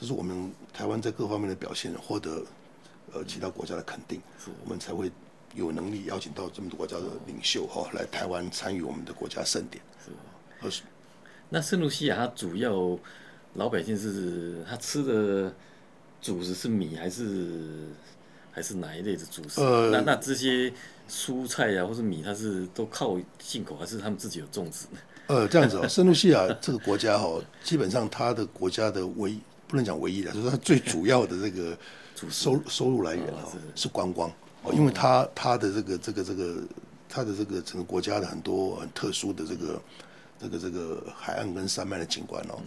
[0.00, 2.40] 这是我们台湾在各方面的表现获得。
[3.14, 4.20] 呃，其他国家的肯定，
[4.64, 5.10] 我们才会
[5.54, 9.82] 有能力邀请到这么多国家的领袖哈来台湾参与我们的国家盛典。
[10.68, 10.82] 是，
[11.48, 12.98] 那圣露西亚它主要
[13.54, 15.54] 老百姓是他吃的
[16.20, 17.86] 主食是米还是
[18.50, 19.60] 还是哪一类的主食？
[19.60, 20.72] 呃，那那这些
[21.08, 24.98] 蔬菜啊或是米，它是都靠进口还是他们自己有种植呢？
[25.28, 31.76] 呃，这样子哦，圣露西亚这个国家哈，基本上它的国家的唯不能讲唯一的，就是它最主要的这个。
[32.30, 33.88] 收收入来源啊，是。
[33.88, 34.30] 观光。
[34.62, 36.62] 哦，因为它它的这个这个这个
[37.08, 39.82] 它的这个整个国家的很多很特殊的这个
[40.40, 42.62] 这个这个海岸跟山脉的景观哦，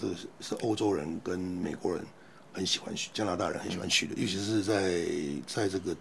[0.00, 0.06] 是
[0.40, 2.02] 是欧洲人跟美国人
[2.52, 5.04] 很喜欢去，加拿大人很喜欢去的，尤其是在
[5.46, 5.94] 在这个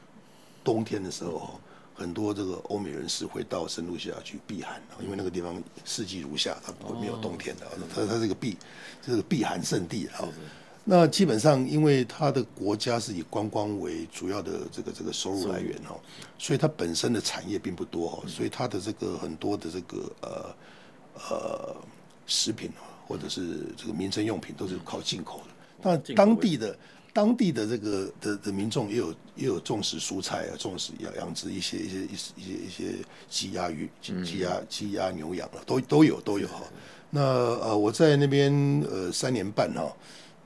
[0.64, 1.60] 冬天的时候，
[2.02, 8.58] 很多这个欧美人士会到圣露西亚去避寒，因为那个地方四季如夏，它不会没有冬天的，它它是个避
[9.02, 10.28] 这个避寒胜地啊。
[10.84, 15.94] 那基本上，因为它的国家是以观光为主要的这个这个收入来源哦，
[16.40, 20.56] 所以它本身的产业并不多哦，所以它的这个很多的这个呃
[21.30, 21.76] 呃
[22.26, 22.72] 食品
[23.08, 25.54] 或者是这个民生用品都是靠进口的。
[25.84, 26.76] 但当地的
[27.13, 36.62] 当地的这个的的民众也有也有种植蔬菜啊，种植养养殖一些一些一些一些一些鸡鸭鱼鸡鸭鸡鸭牛羊啊，都都有都有哈。
[37.10, 38.54] 那呃我在那边
[38.90, 39.92] 呃三年半哈。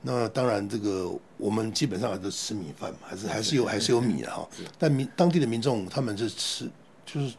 [0.02, 4.48] 那当然，这个我们基本上还是吃米饭嘛，还是还是有还是有米的哈。
[4.78, 6.70] 但民当地的民众他们是吃，
[7.04, 7.34] 就是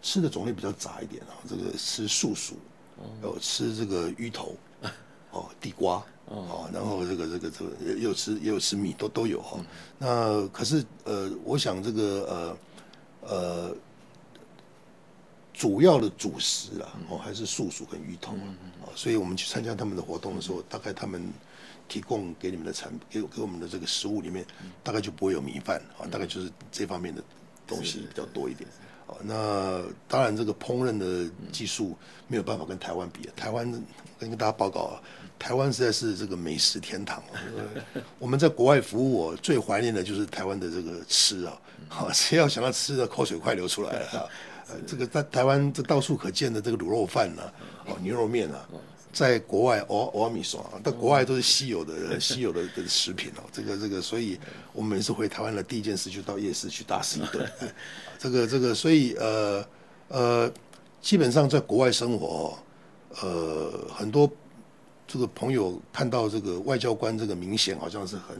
[0.00, 1.38] 吃的种类比较杂一点啊。
[1.48, 2.56] 这个吃素薯，
[3.20, 4.56] 哦，吃这个芋头，
[5.30, 9.58] 哦，地瓜，哦，然后这个这个这个也有吃也有吃米，都都有哈。
[9.98, 12.56] 那可是呃，我想这个
[13.22, 13.76] 呃呃，
[15.52, 18.88] 主要的主食啊，哦还是素薯跟鱼头啊。
[18.94, 21.30] 所以我们去参加他们的活动的时候，大概他们
[21.88, 24.46] 提供给你们的产给给我们的这个食物里面，
[24.82, 27.22] 大概就不会有米饭啊，大概就是这方面的
[27.66, 28.68] 东西比较多一点。
[28.68, 28.72] 哦，
[29.22, 31.96] 那当然这个烹饪的技术
[32.28, 33.70] 没有办法跟台湾比，台湾
[34.18, 35.02] 跟大家报告啊。
[35.38, 37.20] 台湾实在是这个美食天堂。
[38.20, 41.60] 我们在国外服务，我最怀念的就是台湾的这个吃啊！
[41.88, 44.24] 好，谁要想到吃的，口水快流出来了啊！
[44.68, 47.52] 呃，这个在台湾这到处可见的这个卤肉饭啊，
[47.86, 48.68] 哦，牛肉面啊，
[49.12, 53.44] 在国外哦，蚵仔面线啊，在国外都是稀有的、 稀有的的食品哦。
[53.52, 54.38] 这个这个，所以
[54.72, 57.46] 我们每次回台湾的第一件事就到夜市去大吃一顿。
[58.18, 59.64] 这个这个，所以呃
[60.08, 60.52] 呃，
[61.00, 62.58] 基本上在国外生活，
[63.20, 64.30] 呃，很多。
[65.04, 68.34] 这个朋友看到这个外交官，这个明显好像是很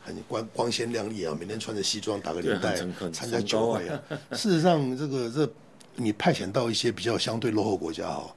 [0.00, 2.74] 很光光鲜亮丽啊，每天穿着西装打个领带
[3.12, 4.02] 参加酒会啊。
[4.32, 5.48] 事实上，这个这
[5.94, 8.28] 你派遣到一些比较相对落后国家哦，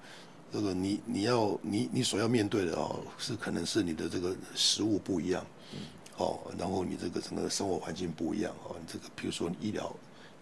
[0.56, 5.46] 这个你你要你你所要面对的哦，是可能是你的这个食物不一样，
[6.16, 9.94] 哦，然后你这个整个生活环境不一样哦，这个比如说你医疗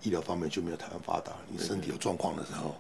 [0.04, 2.76] 医疗方面就没有台湾发达，你身体有状况的时候。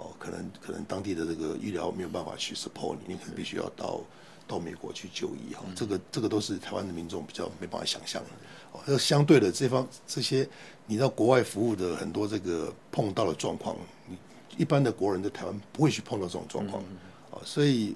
[0.00, 4.00] 哦，可能可能当地的这个医疗没有办法去 support 你，你可能必须要到
[4.46, 5.64] 到美国去就医哈。
[5.74, 8.30] 这个这个都是台湾的民众比较没办法想象的。
[8.70, 10.48] 哦，那相对的这方这些
[10.86, 13.97] 你到国外服务的很多这个碰到的状况，你
[14.58, 16.82] 一般的国人在台湾不会去碰到这种状况。
[17.30, 17.94] 哦，所以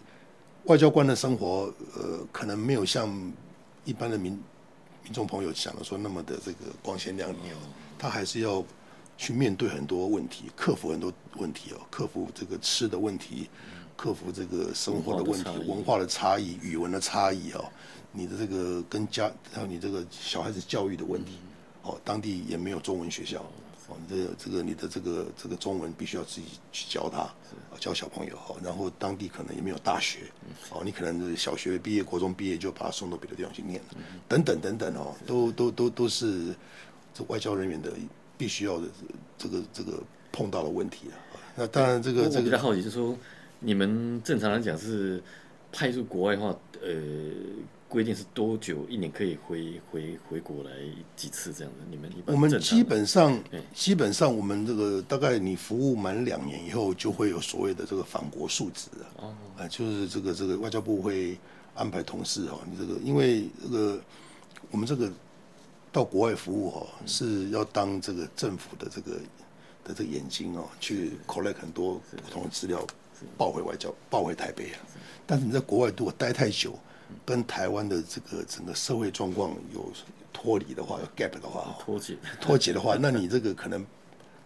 [0.64, 3.30] 外交官的生活呃，可能没有像
[3.84, 4.32] 一般的民
[5.04, 7.58] 民众朋友想的说那么的这个光鲜亮丽哦，
[7.98, 8.64] 他还是要。
[9.18, 13.48] 去面对很多问题，克服很多问题哦，克服这个吃的问题，
[13.94, 17.62] 克服这个生活的问题，文化的差异、语文的差异哦，
[18.10, 21.34] 你的这个跟家还有你这个小孩子教育的问题，
[21.82, 23.44] 哦，当地也没有中文学校，
[23.92, 27.28] 哦，这个这个你的这个这个中文必须要自己去教他，
[27.78, 30.20] 教小朋友哦，然后当地可能也没有大学，
[30.70, 33.88] 哦，你可能小学毕业、国中毕业就把他送到别的地方去念了，
[34.28, 36.54] 等等等等哦，都都都都是
[37.12, 37.92] 这外交人员的。
[38.38, 38.88] 必须要的
[39.38, 41.14] 这个这个碰到的问题啊，
[41.54, 43.16] 那当然这个这个比较好奇，就是说
[43.60, 45.22] 你们正常来讲是
[45.70, 46.48] 派出国外的话，
[46.80, 46.90] 呃，
[47.92, 50.70] 规定是多久一年可以回回回国来
[51.14, 51.84] 几次这样的？
[51.90, 53.38] 你们一般我们基本上
[53.74, 58.88] 基本上我们这个大概你服务满两年以后，就会有所谓的这个返国述职
[59.58, 61.36] 啊，就是这个这个外交部会
[61.74, 64.00] 安排同事哦，你这个因为这个
[64.70, 65.12] 我们这个。
[65.94, 69.12] 到国外服务哦，是要当这个政府的这个
[69.84, 72.82] 的这个眼睛哦，去 collect 很多不同的资料，
[73.36, 74.80] 报回外交，报回台北啊。
[75.26, 76.72] 但是你在国外如果待太久，
[77.24, 79.92] 跟台湾的这个整个社会状况有
[80.32, 83.86] 脱离的话，有 gap 的话，脱节脱节的话，那你这个可能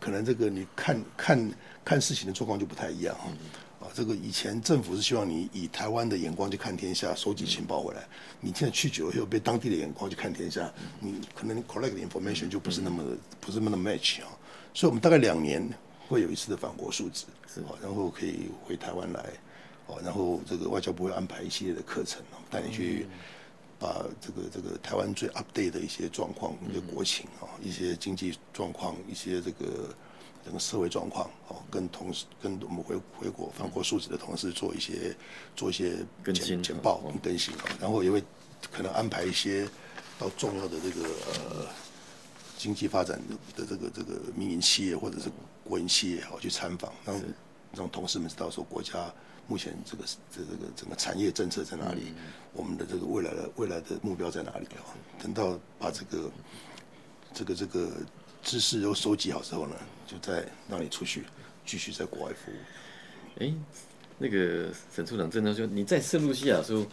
[0.00, 1.52] 可能这个你看看
[1.84, 3.28] 看事情的状况就不太一样哈。
[3.94, 8.04] 这个以前政府是希望你以台湾的眼光去看天下，收集情报回来。
[8.40, 13.04] 你现在去久了以后，被当地的眼光去看天下，你可能 collect 的 information 就不是那么
[13.40, 14.28] 不是那么的 match 啊。
[14.74, 15.66] 所以，我们大概两年
[16.08, 19.24] 会有一次的返国述职，是，然后可以回台湾来，
[19.86, 23.06] 哦，然后这个外交部会安排一系列的课程，带你去
[23.78, 29.94] 把这个这个台湾最 update 的一些状况、一些国情啊、一些经济状况、一些这个。
[30.44, 35.12] 整个社会状况哦，跟同事跟我们回回国返国述职的同事做一些
[35.56, 35.96] 做一些
[36.32, 38.22] 简简报跟更新，然后也会
[38.70, 39.68] 可能安排一些
[40.20, 41.66] 到重要的这个呃
[42.56, 43.20] 经济发展
[43.56, 45.28] 的这个这个民营企业或者是
[45.64, 47.20] 国营企业好去参访，让
[47.74, 49.12] 让同事们知道说国家
[49.48, 52.12] 目前这个这这个整个产业政策在哪里，
[52.52, 54.94] 我们的这个未来的未来的目标在哪里啊？
[55.22, 56.30] 等到把这个
[57.34, 57.90] 这个这个。
[58.42, 59.74] 知识都收集好之后呢，
[60.06, 61.24] 就再让你出去
[61.64, 63.42] 继续在国外服务。
[63.42, 63.52] 哎，
[64.18, 66.86] 那个沈处长，真的说你在圣露西亚说，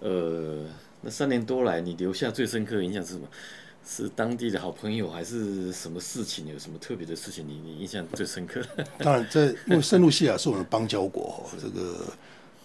[0.00, 0.64] 呃，
[1.02, 3.28] 那三年多来，你留下最深刻的印象是什么？
[3.88, 6.46] 是当地的好朋友，还是什么事情？
[6.48, 8.60] 有什么特别的事情你你印象最深刻？
[8.98, 12.12] 当然，在因为圣露西亚是我们邦交国， 这个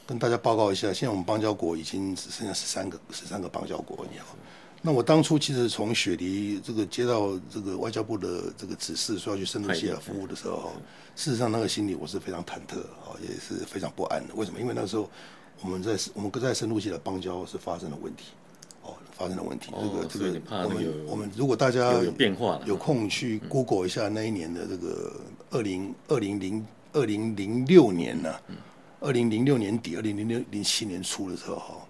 [0.08, 4.36] 跟大家报告一下，现在我们邦交国已经只剩下十三个十三个邦交国，你好。
[4.82, 10.72] 那我当初其实从雪梨这个接到这个外交部的这个指示，说要去圣露西亚服务的时候，
[11.16, 14.34] 事实上那个心里我是非常忐忑啊，也是非常不安的。
[14.34, 14.60] 为什么？
[14.60, 15.08] 因为那时候
[15.62, 18.30] 我们在我们在圣露西亚邦交是发生了问题，
[18.92, 19.72] 哦，发生的问题。
[19.72, 25.14] 这个这个，我们我们如果大家有变化，有空去 Google 一下那一年的这个
[25.52, 28.34] 二零二零零二零零六年呢，
[29.00, 31.88] 二零零六年底，二零零六零七年初的时候哈。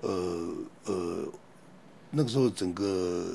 [0.00, 1.24] 呃呃，
[2.08, 3.26] 那个时候整个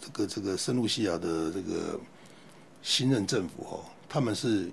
[0.00, 2.00] 这个这个圣露西亚的这个
[2.82, 4.70] 新任政府哈，他们是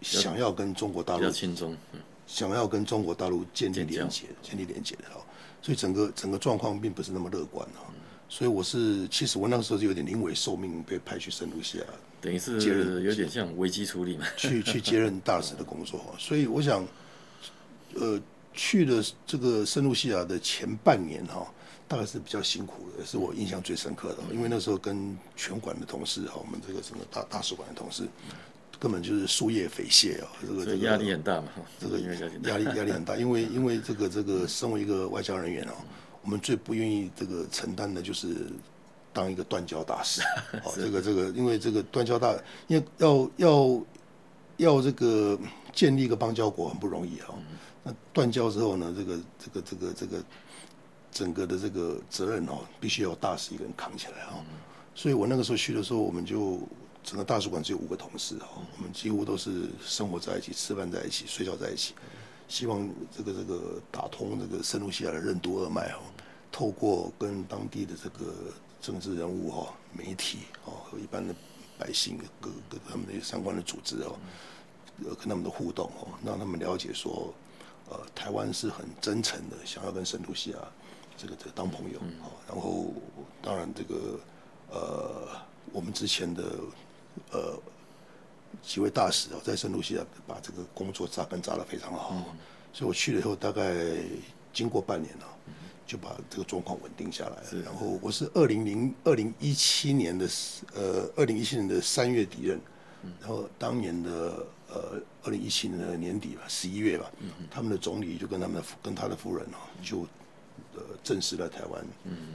[0.00, 1.76] 想要跟中国大陆亲中，
[2.24, 5.20] 想要跟中国大陆建立连接，建立连接的哈，
[5.62, 7.86] 所以整个整个状况并不是那么乐观啊。
[8.28, 11.84] 所以我是，其实我那个时候就有点临危受命，被派去圣露西亚，
[12.20, 16.00] 等于是接任有点像危机处理嘛，去去接任大使的工作。
[16.16, 16.86] 所以我想，
[17.94, 18.20] 呃，
[18.54, 21.44] 去了这个圣露西亚的前半年哈，
[21.88, 24.18] 大概是比较辛苦的，是我印象最深刻的。
[24.32, 28.04] 因为那时候跟全馆的同事哈，我们这个整个大大使馆的同事，
[28.80, 32.00] 根本就是夙夜匪懈啊，这个压力很大嘛，这个
[32.48, 35.72] 压力压力很大，因为因为这个这个身为一个外交人员哦。
[36.22, 38.52] 我们最不愿意这个承担的就是
[39.10, 40.20] 当一个断交大使，
[40.62, 42.34] 好，这个这个，因为这个断交大，
[42.66, 43.82] 因为要要
[44.58, 45.38] 要这个
[45.72, 47.34] 建立一个邦交国很不容易哈。
[47.82, 50.22] 那断交之后呢，这个这个这个这个
[51.10, 54.44] 整个的这个责任哦，必须要大使一个人扛起来哈。
[54.94, 56.60] 所以我那个时候去的时候，我们就
[57.02, 61.94] 整个大使馆只有五个同事哈，我们几乎都是生活在一起、吃饭在一起、睡觉在一起。
[62.48, 66.02] 希望这个这个打通这个圣露西亚的任督二脉哦，
[66.50, 68.34] 透过跟当地的这个
[68.80, 71.32] 政治人物哈、媒体哦和一般的
[71.78, 74.18] 百姓各各他们的相关的组织哦，
[75.16, 77.32] 跟他们的互动哦，让他们了解说，
[77.88, 80.58] 呃，台湾是很真诚的，想要跟圣露西亚
[81.16, 82.32] 这个这个当朋友哦。
[82.48, 82.92] 然后
[83.40, 84.18] 当然这个
[84.70, 85.28] 呃，
[85.72, 86.42] 我们之前的
[87.32, 87.58] 呃。
[88.62, 92.34] 几位大使哦，在圣露西亚把这个工作扎根扎得非常好，
[92.72, 93.72] 所以我去了以后，大概
[94.52, 95.26] 经过半年了，
[95.86, 97.62] 就把这个状况稳定下来了。
[97.64, 100.28] 然后我是二零零二零一七年的
[100.74, 102.60] 呃二零一七年的三月底任，
[103.20, 107.10] 然后当年的呃二零一七年的年底吧，十一月吧，
[107.48, 110.04] 他们的总理就跟他们的跟他的夫人哦就。
[110.80, 111.84] 呃，正式来台湾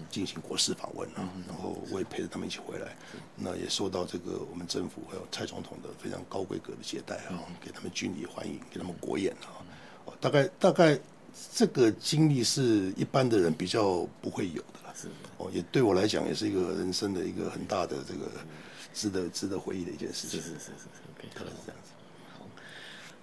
[0.10, 2.96] 进行国事访问啊，然后我也陪着他们一起回来，
[3.36, 9.66] 那也受到这个我们政府还有蔡总统的非常高规格的接待啊，给他们军礼欢迎，给他们国宴啊，
[10.22, 11.00] 大概大概
[11.54, 15.08] 这个经历是一般的人比较不会有的了，是。
[15.38, 18.30] 哦，也对我来讲也是一个人生的一个很大的这个
[18.94, 20.88] 值得值得回忆的一件事情，是是是是
[21.18, 21.90] ，OK，可能是这样子。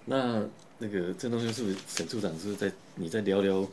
[0.05, 0.45] 那
[0.77, 3.65] 那个郑东修是不是沈处长是不是在你在聊聊？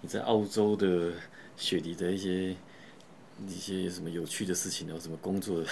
[0.00, 1.12] 你在澳洲的
[1.56, 2.54] 雪梨的一些
[3.48, 5.68] 一些什么有趣的事情，有什么工作的？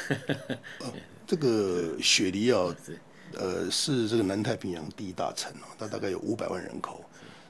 [0.81, 0.93] 呃，
[1.27, 2.75] 这个雪梨啊，
[3.35, 7.05] 呃，是这个南太平洋第一大城哦，它大概有五百万人口。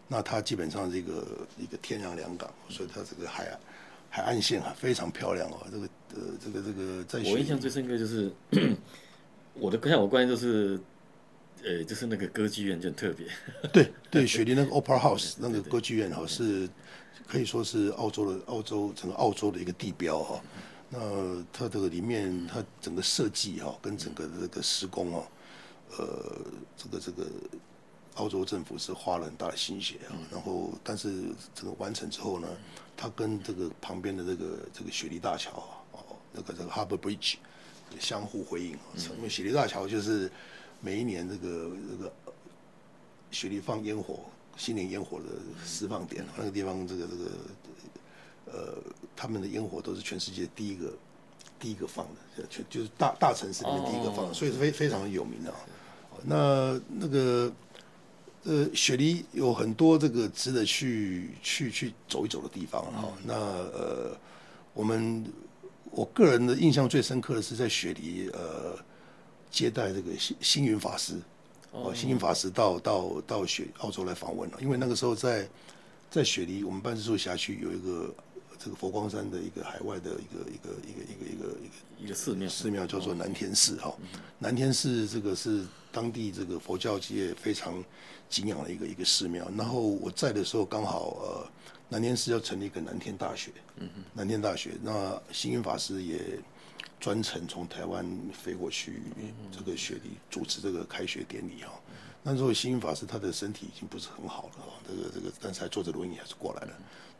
[0.08, 1.24] 那它基本上是一个
[1.58, 3.60] 一个天然良港，所以它这个海岸
[4.10, 5.66] 海岸线啊非常漂亮哦。
[5.70, 8.30] 这个呃，这个这个在我印象最深刻就是
[9.54, 10.78] 我的像我关系就是。
[11.62, 13.26] 呃，就是那个歌剧院就很特别。
[13.72, 16.68] 对对，雪梨那个 Opera House 那个歌剧院哈，是
[17.26, 20.42] 可以说是澳洲的澳洲整个澳洲的一个地标哈。
[20.90, 20.98] 那
[21.52, 25.24] 它这个里面，它整个设计哈，跟整个的这个施工啊，
[25.96, 26.36] 呃，
[26.76, 27.26] 这个这个
[28.16, 30.12] 澳洲政府是花了很大的心血啊。
[30.30, 31.10] 然后，但是
[31.54, 32.48] 整个完成之后呢，
[32.94, 35.50] 它跟这个旁边的这个这个雪梨大桥
[35.92, 35.98] 哦，
[36.30, 37.36] 那个这个 Harbour Bridge
[37.98, 38.92] 相互回应啊。
[39.16, 40.30] 因为雪梨大桥就是。
[40.84, 42.12] 每一年这个这个
[43.30, 44.20] 雪梨放烟火，
[44.54, 45.24] 新年烟火的
[45.64, 47.30] 释放点，那个地方这个这个
[48.52, 48.74] 呃，
[49.16, 50.92] 他们的烟火都是全世界第一个
[51.58, 52.06] 第一个放
[52.36, 55.54] 的，全就是大大城市里面第一个放的，所以是非非常有名的。
[56.22, 57.50] 那那个
[58.42, 63.08] 呃，雪梨有很多这个值得去去去走一走的地方哈。
[63.24, 64.14] 那呃，
[64.74, 65.24] 我们
[65.90, 68.76] 我个人的印象最深刻的是在雪梨呃。
[69.54, 71.14] 接待这个星星云法师，
[71.70, 75.48] 哦，星云法师到到到雪澳洲来访问了，因为那个时候在
[76.10, 78.12] 在雪梨，我们办事处辖区有一个
[78.58, 83.94] 这个佛光山的一个海外的一个一个一个一个一个一个一个寺庙，寺庙叫做南天寺哈，
[84.40, 87.82] 南天寺这个是当地这个佛教界非常
[88.28, 91.46] 敬仰的一个一个寺庙，然后我在的时候刚好呃
[91.88, 96.18] 南天寺要成立一个南天大学，嗯哼，南天大学，那星云法师也。
[97.00, 99.02] 专程从台湾飞过去，
[99.52, 101.72] 这个雪梨主持这个开学典礼哈。
[102.22, 106.72] 那时候星云法师他的身体已经不是很好了哈，这个这个，但是还坐着轮椅还是过来了。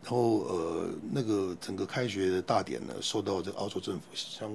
[0.03, 4.51] 然后呃，那个整个开学的大典呢，受到这个澳洲政府相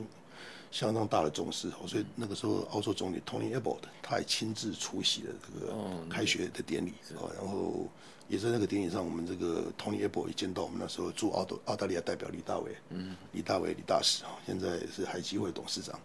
[0.72, 5.74] 相当大的重视，所以那个时候澳洲总理 Tony Abbott 他也亲自出席了这个
[6.10, 7.88] 开学的典礼啊，然后。
[8.30, 16.00] 也在那个典礼上，我们这个 Tony Abbott 也见到我们那时候驻澳洲澳大利亚代表李大为，嗯，李大为李大使啊，现在是海基会董事长，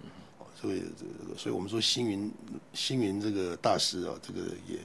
[0.58, 2.32] 所以这个，所以我们说星云
[2.72, 4.78] 星云这个大师啊，这个也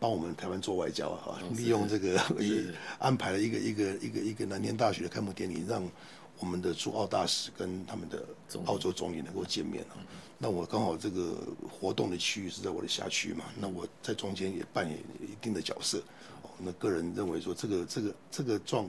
[0.00, 2.20] 帮我们台湾做外交啊，利用这个
[2.98, 5.88] 安排了一个一个一个一个南天大学的开幕典礼，让
[6.38, 8.24] 我们的驻澳大使跟他们的
[8.66, 9.96] 澳洲总理能够见面啊。
[10.38, 11.36] 那我刚好这个
[11.70, 16.02] 活动的区域是在我的辖区嘛，那我在中间也扮演一定的角色。
[16.56, 18.88] 那个人认为说，这个这个这个状，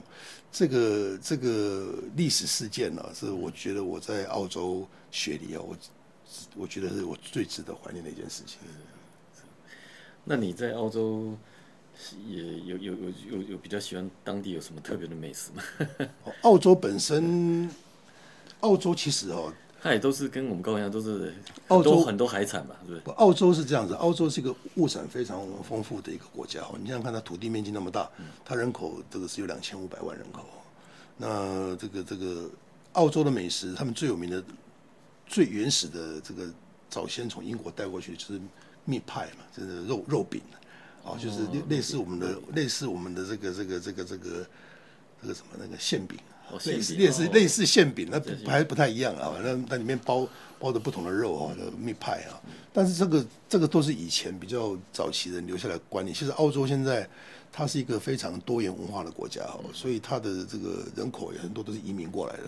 [0.51, 5.75] 这个这个历史事件呢，是我觉得我在澳洲雪梨啊，我
[6.55, 8.59] 我觉得是我最值得怀念的一件事情。
[10.23, 11.35] 那你在澳洲
[12.27, 15.63] 也有有有有有比较喜欢当地有什么特别的美食吗？
[16.43, 17.69] 澳洲本身，
[18.61, 19.53] 澳洲其实哦。
[19.81, 21.31] 它也都是跟我们高雄一样，都是
[21.67, 23.13] 澳洲很多海产嘛，对不对？
[23.13, 26.75] 澳洲是这样子，澳洲是一个物产非常丰富的一个国家哦。
[26.81, 28.09] 你想想看，它土地面积那么大，
[28.43, 30.43] 它人口这个是有两千五百万人口。
[31.17, 32.49] 那这个这个
[32.93, 34.43] 澳洲的美食，他们最有名的、
[35.27, 36.51] 最原始的这个
[36.89, 38.39] 早先从英国带过去就是
[38.87, 40.57] meat pie 嘛，就是肉肉饼啊，
[41.19, 44.47] 就是类似我们的类似我们的这个这个这个这个
[45.21, 46.17] 这个什么那个馅饼。
[46.63, 49.31] 类似类似类似馅饼，那不还不太一样啊。
[49.33, 50.27] 反正那里面包
[50.59, 52.39] 包的不同的肉啊，那 meat pie 啊。
[52.71, 56.15] 但是这个这个都是以前比较早期人留下来的观念。
[56.15, 57.09] 其实澳洲现在
[57.51, 62.43] 它是一个非常多元文化的国家哦，所以它的这个人口也很多都是移民过来的。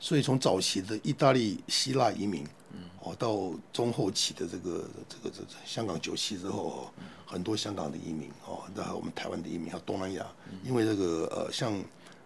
[0.00, 2.46] 所以从早期的意大利、希腊移民，
[3.00, 6.90] 哦，到中后期的这个这个这个香港九七之后，
[7.32, 10.26] 很多香港的移民哦，然后我们台湾的移民还有东南亚，
[10.64, 11.72] 因为这个呃像。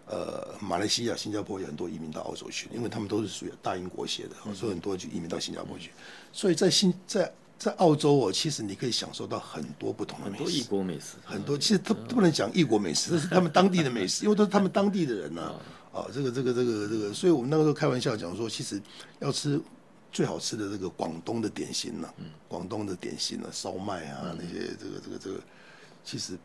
[0.09, 5.91] 呃，马来西亚、新加坡有很多移民到澳洲去，因为他们都是属于大英国协的，嗯、所以很多就移民到新加坡去。
[6.31, 7.29] 所以在新在
[7.59, 15.41] 在澳洲哦，其实你可以享受到很多不同的美食，很多异国美食，很多其实都不能讲异国美食，这是他们当地的美食， 因为都是他们当地的人呐、
[15.91, 15.99] 啊。
[15.99, 18.81] 啊，这个这个这个这个，所以我们那个时候开玩笑讲说，其实
[19.19, 19.59] 要吃
[20.17, 25.39] 最好吃的这个广东的点心呢、啊，广东的点心呢、啊，烧麦啊那些这个这个这个，
[26.03, 26.35] 其实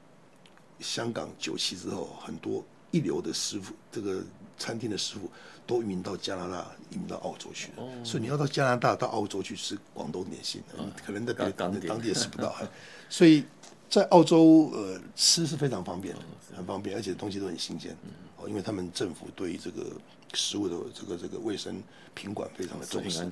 [0.78, 2.62] 香港九七之后很多。
[2.90, 4.22] 一流的师傅，这个
[4.58, 5.30] 餐厅的师傅
[5.66, 8.04] 都移民到加拿大，移民到澳洲去了。
[8.04, 10.62] 所以你要到加拿大、到澳洲去吃广东点心，
[11.02, 12.54] 可能在当地当地也吃不到。
[13.08, 13.46] 所以
[13.92, 16.22] 在澳洲，呃，吃是非常方便的，
[16.56, 17.94] 很方便，而且东西都很新鲜。
[18.38, 19.92] 哦，因为他们政府对于这个
[20.32, 21.82] 食物的这个这个卫生
[22.14, 23.30] 品管非常的重视，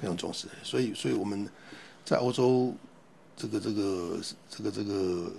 [0.00, 0.46] 非常重视。
[0.62, 1.50] 所以，所以我们
[2.04, 2.72] 在欧洲
[3.36, 5.32] 这个这个这个这个。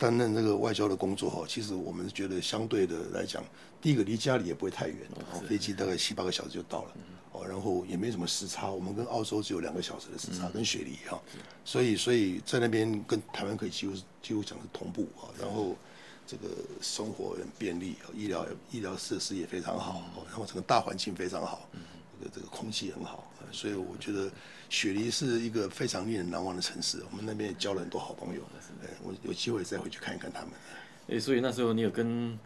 [0.00, 3.42] 担任这个外交的工作哈，其实我们是觉得相对的来讲，
[3.82, 4.96] 第一个离家里也不会太远，
[5.32, 6.92] 哦，飞机大概七八个小时就到了，
[7.38, 11.20] 哦，然后也没什么时差，我们跟澳洲只有两个小时的时差，跟雪梨哈，
[11.64, 15.76] 所以所以在那边跟台湾可以几乎几乎讲是同步啊，然后
[16.26, 16.48] 这个
[16.80, 21.68] 生活很便利，医疗医疗设施也非常好，然后整个大环境非常好，
[22.18, 24.30] 这个这个空气很好，所以我觉得。
[24.70, 28.42] 雪梨是一个非常令人难忘的城市，我们那边也交了很多好朋友。
[28.82, 30.50] 哎，我有机会再回去看一看他们。
[31.08, 32.38] 哎，所以那时候你有跟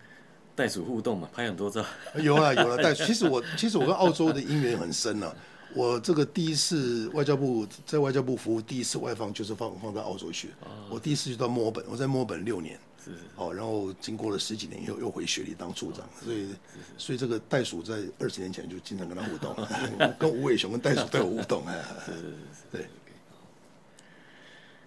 [0.55, 1.29] 袋鼠互动嘛？
[1.33, 1.85] 拍很多照。
[2.23, 3.05] 有啊，有了袋鼠。
[3.05, 5.37] 其实我其实我跟澳洲的姻缘很深呢、啊。
[5.75, 10.51] 我这个第一次外交部在外交部服务，第一次外放就是放放到澳洲去。
[10.91, 12.79] 我第一次就到墨尔本，我在墨尔本六年。
[13.03, 16.49] 是，是，哦，然后经过了十几年以后，又回雪梨当处长，所以，
[16.97, 19.57] 所以这个袋鼠在二十年前就经常跟他互动，
[20.21, 22.27] 跟吴伟雄跟袋鼠都有互动，哎， 是是是，
[22.71, 22.87] 对。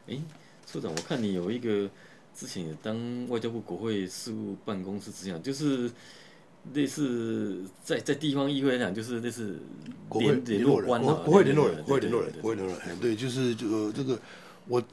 [0.07, 0.22] 哎，
[0.72, 1.89] 处长，我看你有一个
[2.38, 5.90] 之前也当外交部国会事务办公室执行长，就是
[6.74, 9.58] 类似在在地方议会来讲，就是类似
[10.10, 14.20] 国会联络人，国会联络人，国会联络人，国会联络人，对，就是就这个
[14.68, 14.84] 我。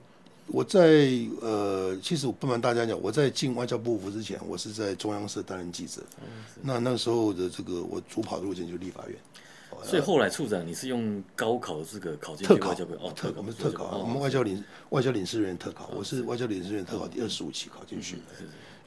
[0.49, 1.09] 我在
[1.41, 6.03] 呃，其实我不瞒大家讲，我在进外交部服之前，我是在中央社担任记者。
[6.21, 9.17] 嗯、那那时候的这个我主跑的路线就是立法院。
[9.83, 12.95] 所以后来处长你是用高考的资格考进外交部？
[12.95, 18.23] 哦，特考，我们特考，我们外交领外交领事人员特考，我是外交领事人员特考第二十五期考进去的，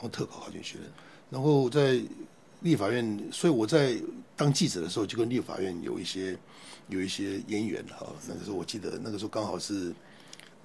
[0.02, 0.84] 用特考考进去的。
[1.30, 2.02] 然后在
[2.62, 3.96] 立法院，所以我在
[4.36, 6.38] 当记者的时候就跟立法院有一些
[6.90, 8.08] 有一些渊源哈。
[8.28, 9.94] 那个时候我记得那个时候刚好是。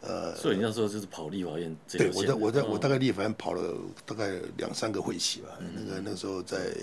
[0.02, 1.76] 呃，所以你那时候就是跑立法院。
[1.86, 3.74] 对，我在我在我大概立法院跑了
[4.06, 5.48] 大概两三个会期吧。
[5.74, 6.74] 那个那时候在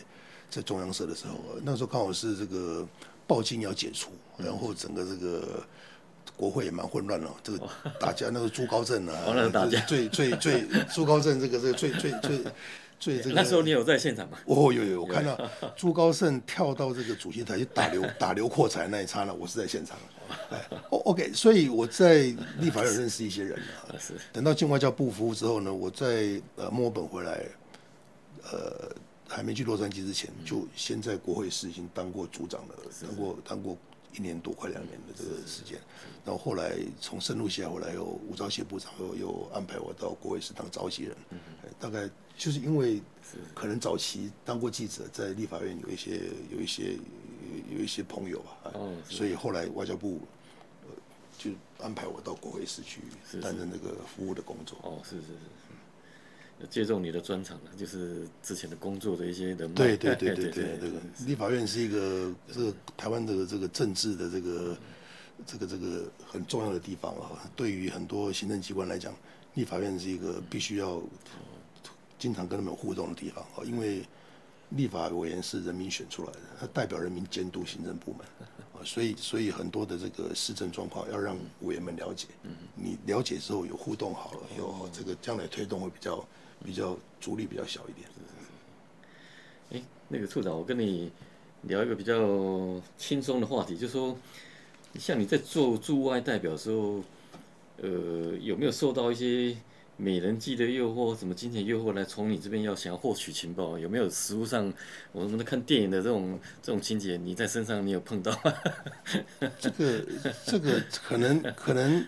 [0.51, 2.87] 在中央社的时候，那时候刚好是这个
[3.27, 5.63] 报禁要解除，然后整个这个
[6.35, 7.29] 国会也蛮混乱了。
[7.43, 7.59] 这个
[7.99, 9.13] 打架那个朱高正啊，
[9.87, 12.39] 最最最朱高正这个这个最最最
[12.99, 13.35] 最这个。
[13.35, 14.37] 那时候你有在现场吗？
[14.45, 15.37] 哦，有有，我看到
[15.75, 19.97] 朱高正跳到这个主席台去打刘打刘阔才那一刹那，我是在现场。
[20.89, 23.95] 哦，OK，所以我在立法院认识一些人啊。
[24.33, 27.45] 等到进外交部服务之后呢，我在呃墨尔本回来，
[28.51, 28.89] 呃
[29.27, 33.77] 还没去洛杉矶之前，就先在国会市已经当过组长了，当过当过
[34.13, 35.77] 一年多快两年的这个时间，
[36.25, 41.17] 然后后来从深入下，后来又吴钊燮部长又又安排我到国会市当召集人，
[41.79, 43.01] 大概就是因为
[43.53, 46.97] 可能早期当过记者，在立法院有一些有一些
[47.69, 48.73] 有一些朋友吧，
[49.09, 50.21] 所以后来外交部
[51.37, 53.01] 就安排我到国会市去
[53.41, 54.79] 担任那个服务的工作。
[54.81, 55.33] 哦，是是是。
[56.71, 59.75] 借重你的专长呢，就是之前的工作的一些人脉。
[59.75, 64.77] 对对对对对，这个 立法院是一个这个台湾的这个政治的这个
[65.45, 67.47] 这个这个很重要的地方啊。
[67.55, 69.13] 对于很多行政机关来讲，
[69.53, 70.99] 立法院是一个必须要
[72.17, 73.63] 经常跟他们互动的地方啊。
[73.63, 74.03] 因为
[74.69, 78.21] 立法委员是人民选出来的，他代表人民监督行政部门
[78.73, 82.27] 啊，所以所以很多的这个施政状况要让委员们了解。
[82.73, 86.27] 你了解之后有互动好了，有这个将来推动会比较。
[86.63, 88.07] 比较阻力比较小一点。
[89.71, 91.11] 哎，那个处长，我跟你
[91.63, 94.17] 聊一个比较轻松的话题，就是说，
[94.95, 97.03] 像你在做驻外代表的时候，
[97.81, 99.57] 呃，有没有受到一些
[99.97, 103.77] 美人计的诱惑，什么金钱诱惑来从你这边要想要获取情报？
[103.77, 104.71] 有没有实物上
[105.11, 108.53] 我们看电影的这种这种情节，你在身上你有碰到吗？
[109.59, 110.05] 这个
[110.45, 112.05] 这个可能可能。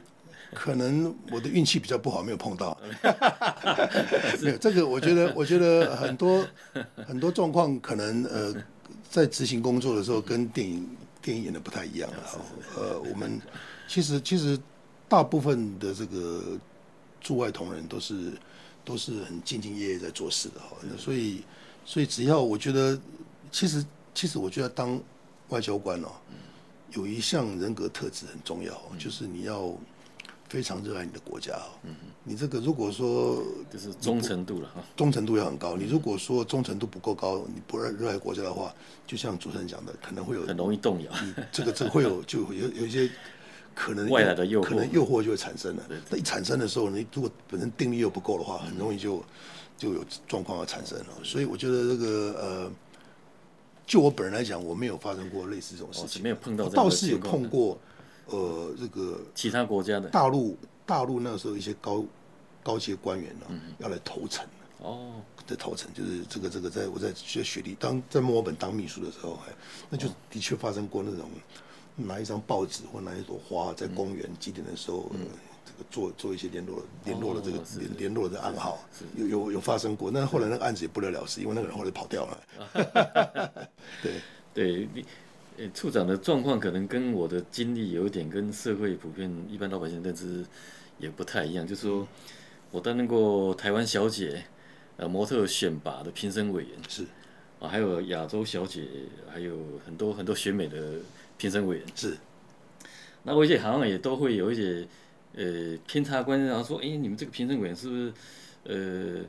[0.54, 2.76] 可能我的运气比较不好，没有碰到。
[4.41, 6.45] 没有这个，我觉得，我觉得很多
[7.08, 8.54] 很多状况可能呃，
[9.10, 10.89] 在执行工作的时候跟电影
[11.22, 12.41] 电影演的不太一样啊。
[12.76, 13.39] 呃，我们
[13.88, 14.60] 其实其实
[15.08, 16.43] 大部分的这个
[17.22, 18.32] 驻外同仁都是
[18.84, 20.76] 都是很兢兢业业在做事的哈。
[20.97, 21.43] 所以
[21.86, 23.00] 所以只要我觉得，
[23.52, 23.86] 其实
[24.16, 25.00] 其实我觉得当
[25.50, 26.10] 外交官哦，
[26.93, 29.72] 有一项人格特质很重要，就是你要。
[30.50, 35.78] 非常热爱你的国家，嗯，你这个如果说就是忠诚度了哈，忠诚度要很高。
[35.78, 38.74] 你如果说忠诚度不够高，你不热热爱国家的话，
[39.06, 41.12] 就像主持人讲的，可能会有很容易动摇。
[41.52, 43.08] 这个这个会有 就有有一些
[43.76, 45.84] 可能外来的诱惑，可能诱惑就会产生了。
[46.10, 49.24] 那一产生的时候，你如果本身定力又不够的话，很容易就
[49.78, 51.06] 就有状况要产生了。
[51.24, 52.72] 所以我觉得这个呃，
[53.86, 57.78] 就我本人来讲，我没有发生过类似这种事情，没有碰到，倒是有碰过。
[58.32, 60.09] 呃，这个其他国家的。
[60.09, 62.03] 大陆，大陆那个时候一些高
[62.63, 64.45] 高级官员呢，嗯、要来投诚。
[64.82, 69.53] 哦，在投诚就是这个这个，在我在学雪梨当在墨尔本当秘书的时候，哎，
[69.89, 71.30] 那就的确发生过那种
[71.95, 75.11] 拿一张报纸或拿一朵花在公园几点的时候，
[75.91, 77.61] 做做一些联络联络的这个
[77.97, 78.80] 联络的暗号，
[79.17, 83.67] 有有有发生过，但是后来那个案子也不了了之，因为那个人后来跑掉了。
[84.01, 84.21] 对。
[84.53, 84.88] 对。
[85.60, 90.45] 诶，处长的状况可能跟我的经历有一点，跟社会普遍一般老百姓认知
[90.97, 91.68] 也不太一样。
[91.68, 92.07] 就是说，
[92.72, 94.45] 我担任过台湾小姐
[94.95, 97.03] 呃模特选拔的评审委员，是
[97.60, 98.88] 啊，还有亚洲小姐，
[99.30, 100.93] 还有很多很多选美的
[101.38, 102.16] 评审委员，是。
[103.24, 104.88] 那我一些好像也都会有一些
[105.36, 108.14] 呃偏差观，然后说，哎，你们这个评审委员是不是
[108.64, 109.26] 呃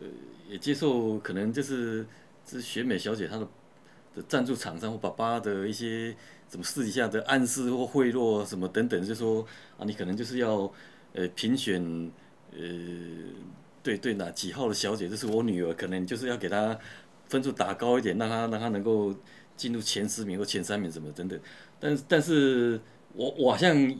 [0.00, 0.08] 呃
[0.48, 2.06] 也接受可能就是
[2.46, 3.46] 是选美小姐她的。
[4.14, 6.14] 的赞助厂商或爸爸的一些
[6.48, 9.44] 什么私底下的暗示或贿赂什么等等，就说
[9.78, 10.70] 啊，你可能就是要
[11.12, 11.82] 呃评选
[12.52, 12.58] 呃
[13.82, 16.78] 对对哪几号的小姐，这是我女儿，可能就是要给她
[17.28, 19.14] 分数打高一点，让她让她能够
[19.56, 21.38] 进入前十名或前三名什么等等。
[21.80, 22.80] 但但是
[23.14, 23.96] 我我好像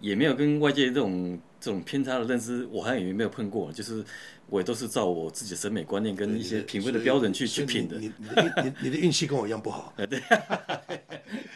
[0.00, 4.04] 也没有跟外界这种这种偏差的认知，我好像也没有碰过，就是。
[4.50, 7.96] 我也都是照我自己的审美观念跟一些品味的标准去去品的。
[7.98, 8.26] 你你
[8.64, 9.94] 你你的运气跟我一样不好。
[10.10, 10.20] 对。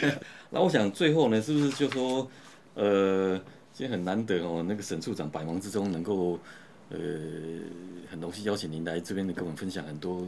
[0.51, 2.30] 那我想最后呢，是不是就说，
[2.74, 3.36] 呃，
[3.72, 6.38] 今天很难得哦，那个沈处长百忙之中能够，
[6.90, 6.99] 呃，
[8.09, 10.24] 很荣幸邀请您来这边跟我们分享很多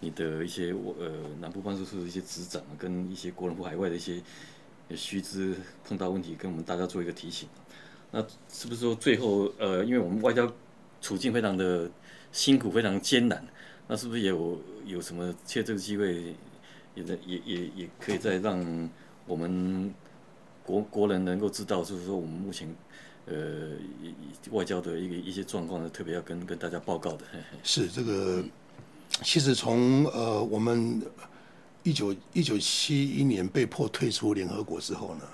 [0.00, 1.10] 你的一些我呃
[1.40, 4.22] 南部办事处的一些执掌，跟一些国人赴海外的一些
[4.94, 5.54] 须知
[5.84, 7.46] 碰到问题，跟我们大家做一个提醒。
[8.12, 10.50] 那是不是说最后呃，因为我们外交
[11.00, 11.90] 处境非常的。
[12.32, 13.42] 辛苦非常艰难，
[13.88, 16.34] 那是不是也有有什么借这个机会
[16.94, 18.90] 也，也也也也可以再让
[19.26, 19.94] 我们
[20.62, 22.68] 国国人能够知道，就是说我们目前
[23.24, 23.70] 呃
[24.50, 27.24] 外交的一个一些状况呢，特别要跟跟大家报告的。
[27.62, 28.44] 是这个，
[29.22, 31.00] 其实从呃我们
[31.84, 35.24] 一九一九七一年被迫退出联合国之后呢，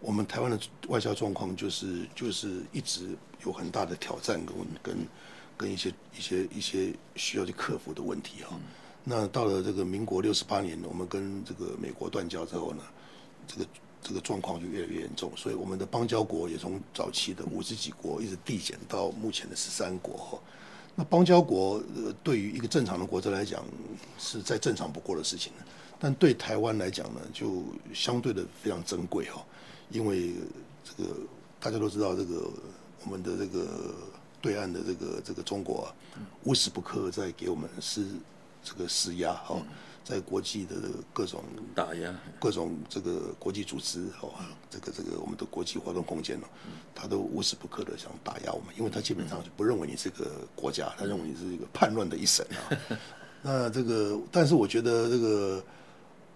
[0.00, 5.06] 我们台湾的外交状况就是就是一直有很大的挑战跟跟。
[5.58, 8.60] 跟一些一些一些需要去克服的问题哈，
[9.04, 12.82] 那到了这个民国六十八年，我们跟这个美国断交之后呢，
[13.46, 13.66] 这个
[14.02, 20.38] 这个状况就越来越严重，所以我们的邦交国也从早期的五十几国一直递减到目前的十三国哈。
[20.94, 23.64] 那邦交国呃，对于一个正常的国家来讲，
[24.18, 25.54] 是再正常不过的事情，
[25.98, 29.42] 但对台湾来讲呢，就相对的非常珍贵哈，
[29.90, 30.34] 因为
[30.84, 31.10] 这个
[31.60, 32.50] 大家都知道，这个
[33.04, 33.94] 我们的这个
[34.40, 35.94] 对岸的这个这个中国啊，
[36.44, 38.06] 无时不刻在给我们施
[38.62, 39.60] 这个施压哈。
[40.06, 40.76] 在国际的
[41.12, 41.42] 各种
[41.74, 44.30] 打压，各种这个国际组织哦，
[44.70, 46.46] 这个这个我们的国际活动空间哦，
[46.94, 52.96] 他都无时不刻的想打压我们，因为他基本上就不认为你是个国家，他认为你是一个叛乱的一省啊。
[53.42, 55.64] 那这个，但是我觉得这个，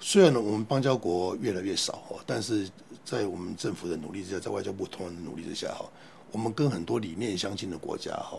[0.01, 2.69] 虽然呢我们邦交国越来越少哦，但是
[3.05, 5.85] 在我们政府的努力之下，在外交部同仁的努力之下哈，
[6.33, 8.39] 我们跟很多理念相近的国家哈，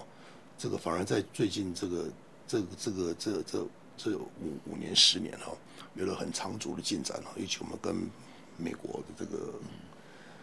[0.57, 2.09] 这个反而在最近这个
[2.47, 3.68] 这个这个这、这。
[3.97, 5.51] 这五五年十年哈，
[5.93, 7.95] 有了很长足的进展哈，尤其我们跟
[8.57, 9.53] 美国的这个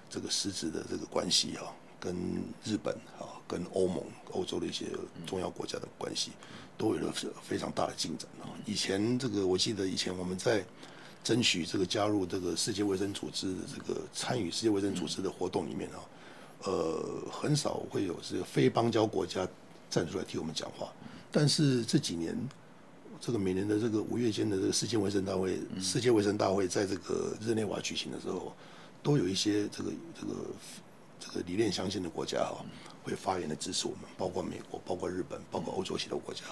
[0.09, 2.15] 这个实质的这个关系哈，跟
[2.63, 4.87] 日本哈，跟欧盟、欧洲的一些
[5.27, 6.31] 重要国家的关系，
[6.77, 7.13] 都有了
[7.43, 8.47] 非常大的进展啊。
[8.65, 10.65] 以前这个我记得以前我们在
[11.23, 16.01] 争取这个加入这个世界卫生组织的这个参与世界卫生组织的活动里面啊，
[16.65, 19.47] 呃，很少会有这个非邦交国家
[19.91, 20.93] 站出来替我们讲话，
[21.31, 22.37] 但是这几年。
[23.21, 28.53] 这个每年的这个五月间的这个世界卫生大会，世界卫生大会在这个日内瓦举行的时候，
[29.03, 30.35] 都有一些这个这个
[31.19, 32.65] 这个理念相近的国家哈，
[33.03, 36.43] 会发言的支持我们，包括美国，包括日本，包括欧洲许多国家。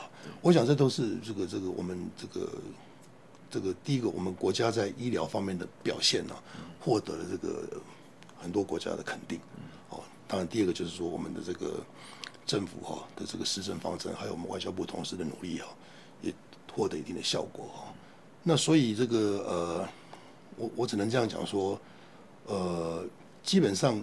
[0.42, 2.50] 我想这都是这个这个我们这个
[3.50, 6.34] 这个第一个，我们国家在医疗方面的表现呢，
[6.80, 7.80] 获得了这个
[8.38, 9.40] 很多国家的肯定。
[9.90, 11.82] 哦，当然第二个就是说我们的这个
[12.44, 15.68] 政府哈的这个施政方针，还有我们外交部同事的努力哈。
[16.74, 17.70] 获得一定的效果，
[18.42, 19.16] 那所以这个
[19.48, 19.88] 呃，
[20.56, 21.80] 我我只能这样讲说，
[22.44, 23.02] 呃，
[23.42, 23.98] 基本上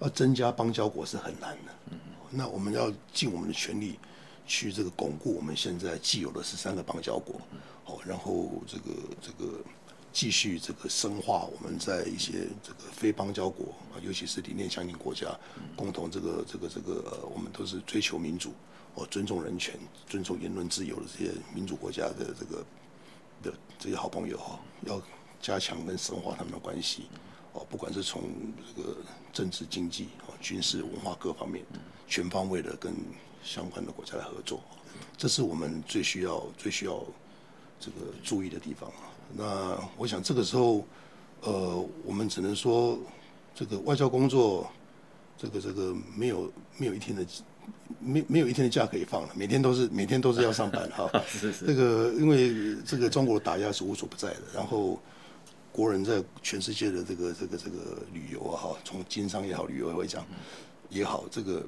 [0.00, 1.96] 要增加邦交国是很难的。
[2.28, 3.96] 那我们要尽我们的全力
[4.44, 7.40] 去这个巩固我们现在既有的十三个邦交国，
[7.86, 9.60] 哦，然后这个这个
[10.12, 15.34] 继续这个深化我们在一些这个非邦交国啊，尤其是理念相近国家，
[15.74, 18.52] 共同这个这个这个呃，我们都是追求民主。
[18.98, 22.64] 哦，尊重人权、尊重言论自由的这些民主国家的这个
[23.42, 25.02] 的这些好朋友哈，要
[25.38, 27.02] 加强跟深化他们的关系。
[27.52, 28.22] 哦，不管是从
[28.74, 28.96] 这个
[29.34, 31.62] 政治、经济、哦军事、文化各方面，
[32.08, 32.94] 全方位的跟
[33.44, 34.62] 相关的国家来合作，
[35.18, 37.04] 这是我们最需要、最需要
[37.78, 39.10] 这个注意的地方啊。
[39.34, 40.84] 那我想这个时候，
[41.42, 42.98] 呃，我们只能说，
[43.54, 44.70] 这个外交工作，
[45.36, 47.24] 这个这个没有没有一天的。
[48.00, 51.08] 没没有一天的假可以放了，每天都是每天都是要上班哈。
[51.26, 51.66] 是是。
[51.66, 55.00] 这个因为这个中国的打压是无所不在的，然后
[55.72, 60.24] 国人在全世界的这个这个这个旅游啊哈，从经商也好，旅游也会讲
[60.90, 61.64] 也好，这个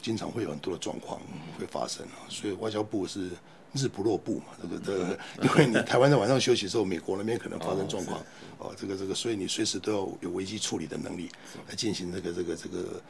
[0.00, 1.20] 经常会有很多的状况
[1.58, 2.26] 会发生啊。
[2.28, 3.30] 所以外交部是
[3.76, 8.20] 日不落部嘛，这个这个，因为你台湾在晚上休息的时候，美国那边可能发生状况
[8.58, 11.30] 哦，这个这个，所以你随时都要有危机处理的能力
[11.68, 13.00] 来进行这个这个这个，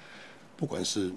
[0.57, 1.11] 不管是。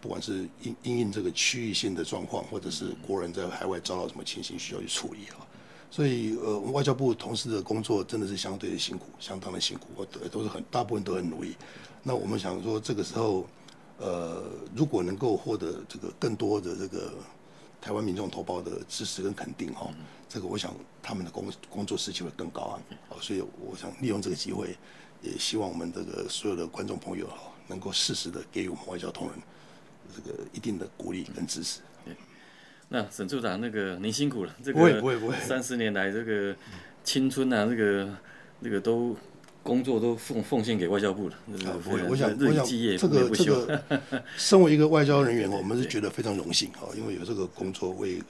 [0.00, 5.44] 不管是因因应这个区域性的状况，或者是国人在海外遭到什么情形需要去处理啊，
[5.90, 11.54] 所以呃，外交部同事的工作真的是相对的辛苦，相当的辛苦，我都是很大部分都很努力。
[12.02, 13.46] 那我们想说，这个时候
[13.98, 17.12] 呃，如果能够获得这个更多的这个
[17.84, 19.92] 台湾民众同胞的支持跟肯定哈，
[20.26, 22.80] 这个我想他们的工工作士气会更高啊。
[23.10, 24.74] 好，所以我想利用这个机会，
[25.20, 29.38] 也希望我们这个所有的观众朋友哈，能够适时的给予我们外交同仁。
[30.16, 31.80] 这个一定的鼓励跟支持。
[32.88, 34.56] 那沈处长，那个您辛苦了。
[34.64, 35.36] 这个不会不会不会。
[35.40, 36.56] 三十年来，这个
[37.02, 38.08] 青春啊，这个
[38.60, 39.14] 那个都
[39.64, 41.34] 工作都奉奉献给外交部了。
[41.64, 43.82] 啊不会，我想我想这个这个，
[44.36, 48.22] 身为一个外交人员， 我们是觉得非常荣幸啊，因为有这个工作为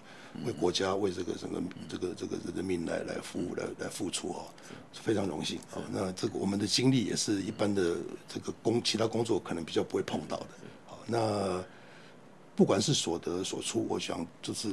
[0.47, 4.47] 为国家为这个整个这个这个人民来来服务来来付出啊，
[4.93, 5.83] 非常荣幸啊。
[5.93, 7.97] 那这个我们的经历也是一般的
[8.29, 10.47] 这个工其他工作可能比较不会碰到的。
[10.87, 11.63] 好那
[12.57, 14.69] 不管是所得所出，我想就是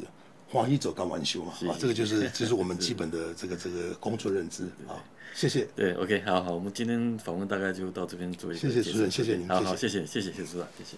[0.47, 5.01] 欢喜做甘愿受嘛，啊，这个就是就是我们基本的这个这个工作认知啊。
[5.33, 5.67] 谢谢。
[5.75, 8.59] 对，OK，好好，我们今天访问大概就到这边做一个。
[8.59, 9.47] 谢谢主任，谢谢您。
[9.47, 10.97] 好好，谢谢，谢谢，谢谢主任，谢谢。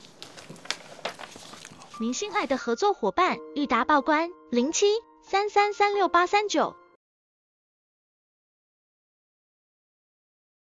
[1.99, 4.87] 您心爱的合作伙伴，裕达报关零七
[5.21, 6.75] 三三三六八三九。